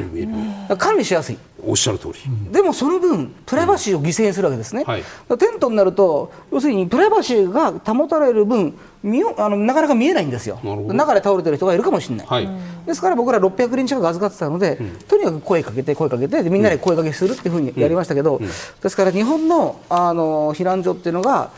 [0.78, 1.38] 管理しやすい。
[1.66, 5.02] おっしゃる通り、でもその分プライバシーを犠牲にするわけですね、はい、
[5.38, 10.58] テントになると要するにプライバシーが保たれる分見よあのなかなか見えないんですよ。
[10.62, 12.48] 中で倒れてる人がいるかもしれない、はい、
[12.86, 18.44] ですから僕ら600人近く預かってたので、うん、とにかく声かけて声かけてみんなで声かけするっていうふうにやりましたけど、うん。
[18.44, 21.50] うん、ですから日本のあの避難所っていうのが、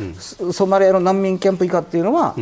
[0.53, 2.37] ソマリアの難民キャンプ以下っていうのは、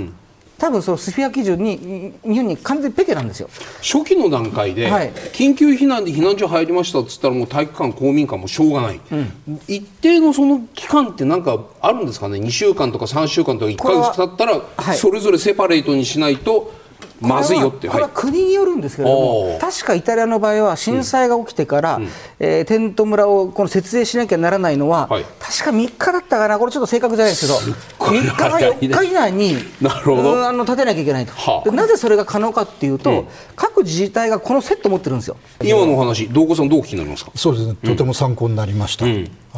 [0.64, 3.50] 多分そのスフィア基準に日本に完全ペケなんですよ。
[3.82, 4.88] 初期の段階で、
[5.34, 16.72] 緊急避難で避難所入りましたっつったらもう体育館公民館もしょうがない、うん、一定のその期間って何かあるんですかね？2週間とか3週間とか1か月経ったらそれぞれセパレートにしないと
[17.20, 27.58] まずいよってこれは国によるんですけれども、確かイタリアの場合は震災が起きてから、うん、えー、テント村をこの設営しなきゃならないのは、はい、確か3日だったかな、これちょっと正確じゃないですけど、
[27.98, 30.46] 3日か4日以内になるほど。
[30.46, 33.26] あの立てなきゃいけないと、はあ、なぜそれが可能かっていうと、うん、
[33.56, 35.36] 各自治体がこのセット持ってるんですよ。
[35.62, 37.30] 今のお話、道後さん、どうお聞きになりますか？
[37.34, 39.06] そうですね、とても参考になりました。
[39.06, 39.08] あ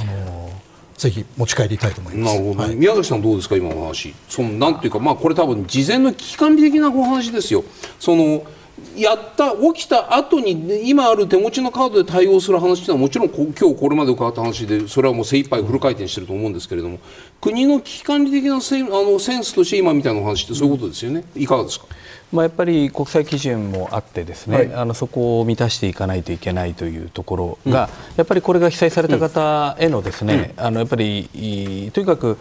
[0.04, 0.45] の
[0.96, 2.40] ぜひ持ち帰りたいと思います。
[2.40, 3.56] はい、宮崎さんどうですか？
[3.56, 4.14] 今の話。
[4.28, 7.64] そのなんていうかまあこれ多分事前の危機管理的なお話ですよ。
[8.00, 8.44] その
[8.94, 16.98] やった起きた後に今ある手持ちのカードで対応する話というのはもちろん今日これまで伺った話でそれはもう精一杯フル回転してると思うんですけれども
[17.40, 21.24] 国の危機管理的なセあのセンスとして今みたいなお話ってそういうことですよね。
[21.34, 21.86] いかがですか？
[22.32, 32.36] まあ、やっぱり国際基準もあってですね、はい、あのそこを満たしていかないといけないというところが、うん、やっぱりこれが被災された方へのですね、うん、あのやっぱりとにかく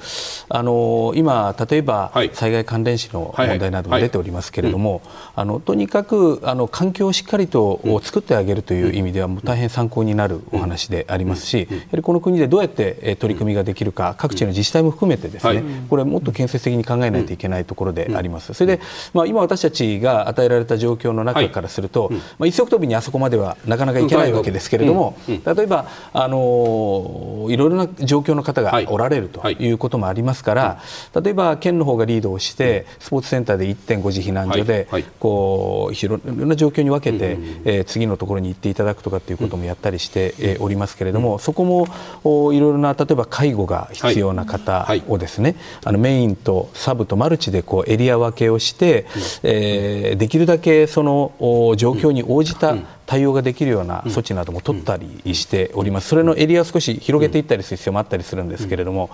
[0.50, 5.02] あの今例えば災害関連死の問題なども出ておりますけれども、
[5.36, 18.54] あのとにかくあの環境をしっかりと作ってあげるという意味ではもう大変参考になるお話でありますし、やはりこの国でどうやって取り組みができるか各地の自治体も含めてですね、これもっと建設的に考えないといけないところであります。
[18.54, 18.84] それで
[19.14, 25.36] まあ今私たちちが与えられた状況の中からすると、はいうん、まあ、一足飛びにあそこまではなかなかいけないわけですけれども、うん。
[25.36, 29.76] うん、例えば、あのいろいろな状況の方がおられるとい。
[29.76, 30.82] うこともありますから、
[31.22, 34.88] 例えば県の方がリードをしてスポーツセンターで1.5次避難所で、
[35.20, 41.88] こういろんな状況に分けて、えー、次のところに行っていただくとかっていうこともやったりして、えおりますけれども、そこも
[42.24, 49.06] おいろいろな例えば介護が必要な方をですね、あのメインとサブとマルチでこうエリア分けをして、
[49.44, 51.34] えーえー、できるだけその
[51.78, 59.10] 状況に応じた対応ができるような措置なども取ったりしております、それのエリアを少し広げていったりする必要もあったりするんですけれども、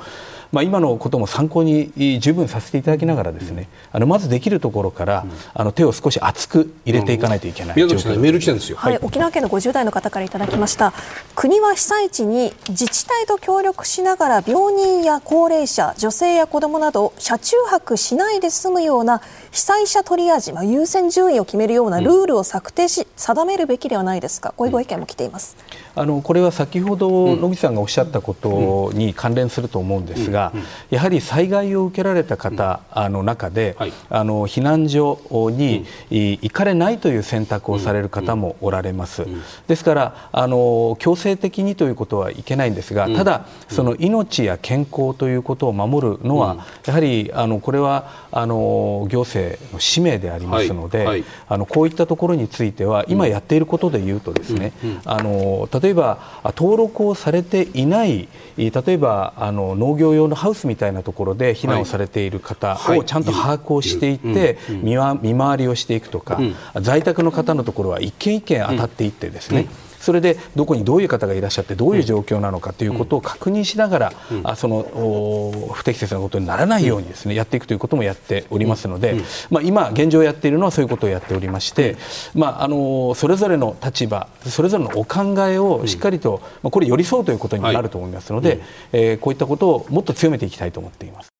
[0.51, 10.93] まあ、今のことも参考に十分させていただきながらですね、あのまずできるところから、あの手を少し厚く入れていかないといけない状況メール来たんですよ、はい、沖縄県の50代の方からいただきました。
[11.35, 19.21] 国は被災地に自治体と協力しながら病人や高齢者女性や子どもなど車中泊しないで済むような
[19.51, 25.57] 被災者トリアージ、まあ、優先順位を決めるようなルールを策定し、定めるべきではないですかこういうご意見も来ています。
[25.95, 30.53] あのこれは先ほど野口さんがおっしゃったことに関連すると思うんですが、
[30.89, 33.75] やはり災害を受けられた方の中で、
[34.09, 35.19] あの避難所
[35.51, 39.25] に行かれないという選択をされる方もおられます。
[39.67, 54.73] ですからあの強制的にということはいけないんですが、ただその命や健康ということを守るのは、やはりあのこれはあの行政の使命でありますので、あのこういったところについては今やっていることでいうとですね、
[55.05, 56.19] あの例えば
[56.57, 58.27] 登録をされていない
[58.57, 64.95] 例えばあの農業用のハウスみたいなところで避難をされている方をちゃんと把握をしていって見
[65.37, 66.39] 回りをしていくとか、
[66.81, 69.67] 在宅の方のところは一軒一軒当たっていってですね、
[70.01, 79.15] それでどこにどういう方がいらっしゃってどういう状況なのかということを確認しながら、うん、あその不適切なことにならないようにですね、やっていくということもやっておりますので、
[79.49, 81.97] まあ、今現状やっているのはそういうことをやっておりまして、
[82.33, 88.59] まあ、あのそれぞれの立場それぞれのお考えをしっかりと、まあ、これ寄り添うということになると思いますので、はい、
[88.93, 91.30] えー、こういったことをもっと強めていきたいと思っています。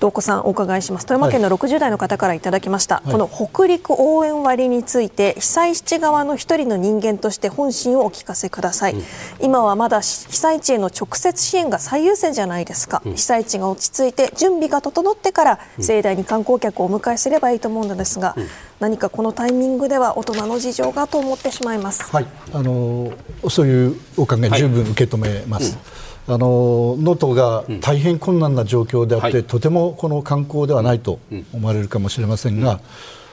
[0.00, 1.06] 道子さんお伺いします。
[1.06, 9.02] 富山県の60代の方からいただきました、はい、この北陸応援割について被災地側の一人の人間として本心をお聞かせください、うん、
[9.40, 18.46] 今はまだ被災地への直接支援が最優先じゃないですか、うん、被災地が落ち着いて準備が整ってから盛大に観光客をお迎えすればいいと思うのですが、うん、
[18.80, 22.10] 何かこのタイミングでは大人の事情がと思ってしまいます。
[22.10, 22.26] はい。
[22.52, 23.12] あの
[23.48, 31.20] そういうお考え十分受け止めます、はいあの能登が大変困難な状況であって、うん、とてもこの観光ではないと
[31.54, 32.80] 思われるかもしれませんが、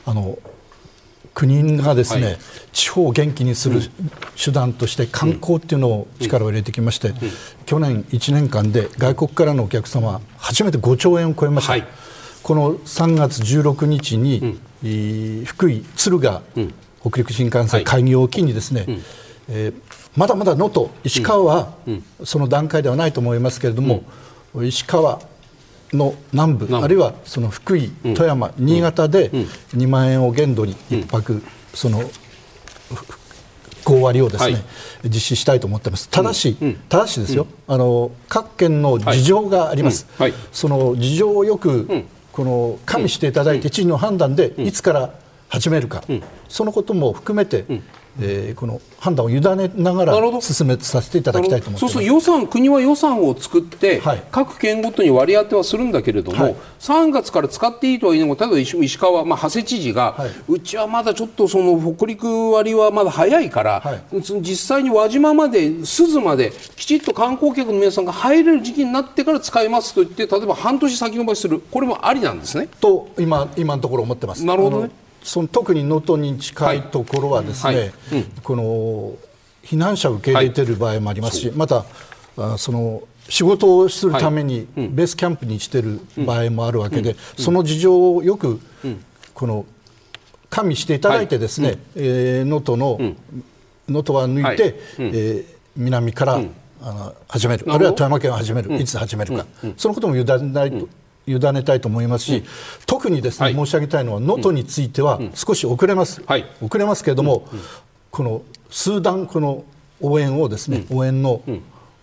[0.05, 0.39] あの
[1.33, 2.37] 国がですね、はい、
[2.71, 3.81] 地方を元気にする
[4.41, 7.13] 手段として観光っていうのを力を入れてきまして、
[7.65, 11.87] 去年1年間で外国からのお客様初めて5兆円を超えました、はい、
[12.41, 18.99] この3月16日に、うん、福井、敦賀、うん、北陸新幹線開業を機にですね、はい
[19.49, 19.73] えー、
[20.15, 21.73] まだまだ能登、石川は
[22.23, 24.03] その段階ではないと思いますけれども、
[24.53, 25.19] うん、石川
[25.93, 31.41] の南部、あるいはその福井、富山、新潟で2万円を限度に1泊、
[31.73, 32.01] その
[33.85, 34.63] 5割をですね、はい、
[35.05, 36.09] 実施したいと思っています。
[36.09, 40.07] ただし、うん、ただしですよ、うん、あの各県の事情があります。
[40.17, 40.31] はい。
[40.31, 45.13] はい、その事情をよく、この加味していただいて、知事の判断でいつから
[45.49, 46.03] 始めるか、
[46.49, 47.65] そのことも含めて、
[48.19, 64.03] えー、この判断を委ねながら進めさせていただきたいと思ってそうすると予算国は予算を作って、はい、各県ごとに割り当てはするんだけれども、はい、3月から使っていいとは言いながら例えば石川、まあ、長谷知事が、はい、うちはまだちょっとその北陸割はまだ早いから、はい、
[64.41, 72.67] 実際に輪島まで珠洲まできちっと観光客の皆さんが入れる時期になってから使いますと言って例えば半年先延ばしするこれもありなんですね。
[72.79, 74.45] と今今のところ思ってます。
[74.45, 77.77] なるほどねその特に能登に近いところはですね、はい。
[77.79, 79.13] はいうん、この
[79.63, 81.85] 避難者を受け入れている場合もありますし、はい、また
[82.57, 88.61] その仕事をするためにベースキャンプにしている場合もあるわけで、その事情をよく
[89.33, 89.65] この
[90.51, 92.99] 加味していただいてですね能登、の
[93.89, 95.45] 能登は抜いて、えー、
[95.75, 96.41] 南から、
[96.81, 97.65] あの始める。
[97.67, 100.87] あるいは富山県を始める、いつ始めるか、そのことも委ねないと。
[101.27, 102.45] 委ねたいと思いますし、うん、
[102.85, 107.47] 特にですね、はい、申し上げたいのは能登については少し遅れます、はい、遅れますけれども、
[108.11, 109.63] この数段この
[110.01, 111.41] 応援をですね、応援の、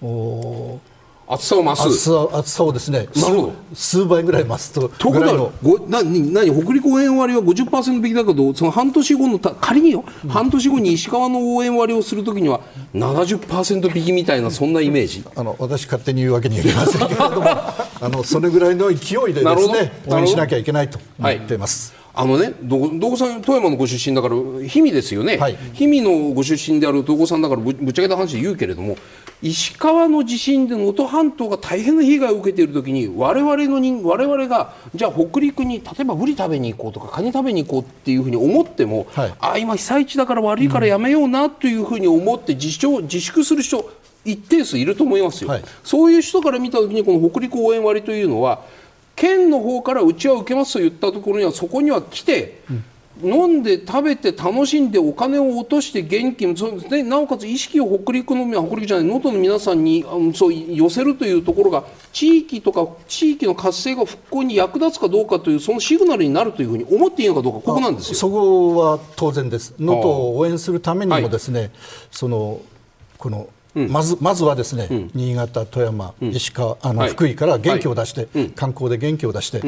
[0.03, 0.81] お
[1.27, 1.83] 厚さを増す。
[1.83, 3.53] 厚さ厚さをですねなるほど。
[3.75, 12.61] 数倍ぐらい増すとところが何何北陸応援割は50%引きだけどその半年後の仮によ、うん、半年後に石川の応援割をするときには
[12.95, 15.25] 70%引きみたいなそんなイメージ。
[15.35, 21.93] あの私勝手に言うわけにはいきませんけれどもあのそれぐらいの勢いでですね応援しなきゃいけないと思っています。
[21.95, 28.99] はいあのね、道後さん、富山のご出身だから、氷見ですよね、はい、氷見のご出身である道後さんだからぶ、ぶっちゃけた話で言うけれども、
[29.41, 43.91] 石川の地震で能登半島が大変な被害を受けているときに、われわれの人我々が、じゃあ北陸に例えばブリ食べに行こうとか、カニ食べに行こうっていうふうに思っても、はい、あ今、被災地だから悪いからやめようなというふうに思って自主、自粛する人、
[44.25, 48.61] 一定数いると思いますよ、はい、そういう人から見たときに、この北陸応援割というのは、
[49.17, 52.85] 県の方からうちは受けますと言ったところにはそこには来て、うん、
[53.23, 56.47] 飲んで食べて楽しんでお金を落として元気
[56.89, 60.05] でなおかつ意識を北陸の北陸じゃない能登の皆さんに
[60.35, 68.15] そう寄せるというところが地域とか地域の活性が復興に役立つかどうかというそのシグナルになるというふうに思っていいのかどうかここなんですよ。
[68.15, 69.75] そこは当然です。
[69.79, 71.71] 能登を応援するためにもですね、はい、
[72.11, 72.61] その
[73.19, 79.63] このまずまずはですね、うん、新潟、富山、うん、石川あの、はい、福井から元気を出して、はい、観光で元気を出して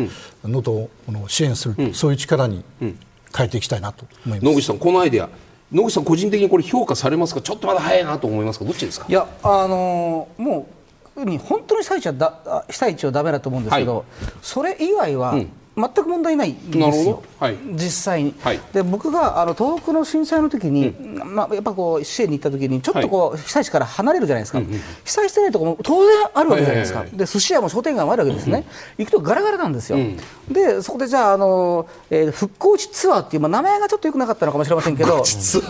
[0.44, 0.90] 能登、を
[1.28, 4.44] 支援する、そういう力に変えていきたいなと思います。
[4.44, 5.28] 野口さん、このアイデア
[5.72, 7.40] 野口さん、個人的にこれ評価されますか？
[7.40, 9.06] ちょっとまだ早いなと思いますかどっちですか？
[9.08, 10.68] いや、あのー、も
[11.16, 14.04] う本当に被災地はだ被災地はだめだと思うんですけど、はい、
[14.42, 15.34] それ以外は、
[15.76, 18.34] 全く問題ないんですよ、はい、実際に。
[18.40, 28.66] はい、で僕があの東北の震災の時に、うん、まあ、やっぱこう支援に行った時にちょっとこう、被災地から離れるじゃないですか、うんうん、被災してないところも当然あるわけじゃないですか、はいはいはい、で寿司屋も商店街もあるわけですね、
[28.98, 30.16] うん、行くとガラガラなんですよ、うん、
[30.48, 35.60] でそこでじゃああの、えー、復興地ツアーっていう、まあ、名前がちょっとよくなかったのかもしれませんけど、うん、す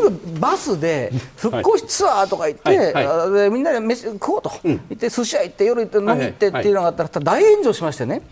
[0.00, 8.22] ぐバスで復興地ツアーとか行って、みんなで飯食おうと、行って寿司屋行って夜行って飲み行ってっていうのがあったら大炎上しましてね、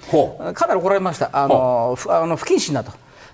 [0.54, 1.30] かなり怒られました。
[1.32, 2.92] あのあの不謹慎だと。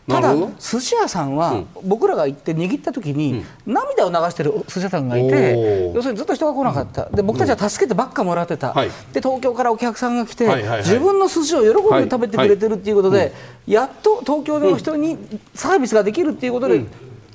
[0.08, 7.04] ただ寿司屋さんは僕らが行って握った時に涙を流してる寿司屋さんがいて要するにずっと人が来なかった。
[7.10, 8.74] で僕たちは助けてばっかもらってた、
[9.12, 10.46] で東京からお客さんが来て、
[10.78, 13.32] 自分の寿司を喜んで食べてくれてるっていうことで、
[13.66, 15.16] やっと東京の人に
[15.54, 16.84] サービスができるっていうことで、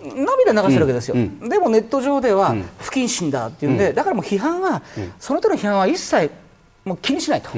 [0.01, 4.81] 涙流してるわけですよ、うん、でもネット上では不謹慎だっていうんで、だからもう批判は、
[5.19, 6.29] その手の批判は一切
[6.83, 7.49] もう気にしないと、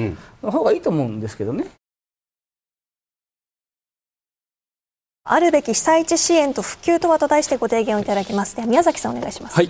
[0.44, 1.66] の方がいいと思うんですけどね。
[5.32, 8.56] あるべき被災地支援と復旧とはと題してご提言をいただきます。
[8.56, 9.56] では宮崎さんお願いします。
[9.56, 9.70] はい。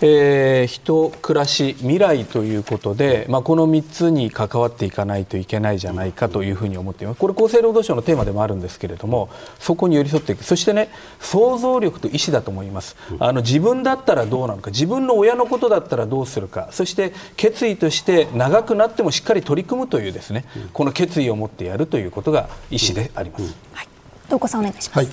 [0.00, 9.28] えー、人、暮らし、未来ということで、まあ、この3つに関わっていかないといけないじゃないかというふうに思っています、これ、厚生労働省のテーマでもあるんですけれども、
[9.58, 10.88] そこに寄り添っていく、そしてね、
[11.18, 23.54] 想像力と意思だと思います、あの自分だったらどうなのか、自分の親のことだったらどうするか、そして決意として長くなってもしっかり取り組むという、ですねこの決意を持ってやるということが意思であります。
[23.72, 23.88] はい、
[24.28, 25.08] どうさんお願いします、はい。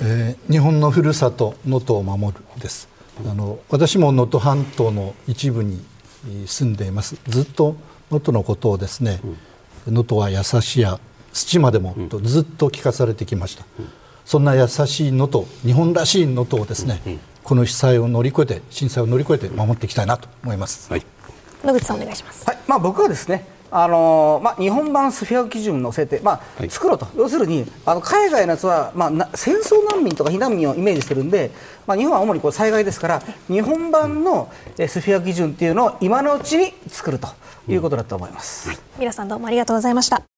[0.00, 2.88] えー、日本のふるさと能登を守るです。
[3.28, 5.84] あの私も能登半島の一部に
[6.46, 7.16] 住んでいます。
[7.26, 7.74] ずっと
[8.10, 9.20] 能登のことをですね
[9.86, 11.00] 能登、は優しいや
[11.32, 13.64] 土までもとずっと聞かされてきました、
[14.24, 21.04] そんな優しい能登日本らしい能登をですね、この被災を乗り越えて震災を乗り越えて守っていきたいなと思います、はい、
[21.64, 22.58] 野口さんお願いします、はい。
[22.66, 31.50] まあ、僕はですねあのまあ、日本版スフィア基準の制定、まあ、作ろうと、はい、要するにあの海外のやつは、まあ、戦争難民とか避難民をイメージしてるんで、
[31.86, 37.28] まあ、日本は主にこう災害ですから日本版のスフィア基準っていうのを今のうちに作ると
[37.68, 40.37] いうことだと思います、皆さんどうもありがとうございました。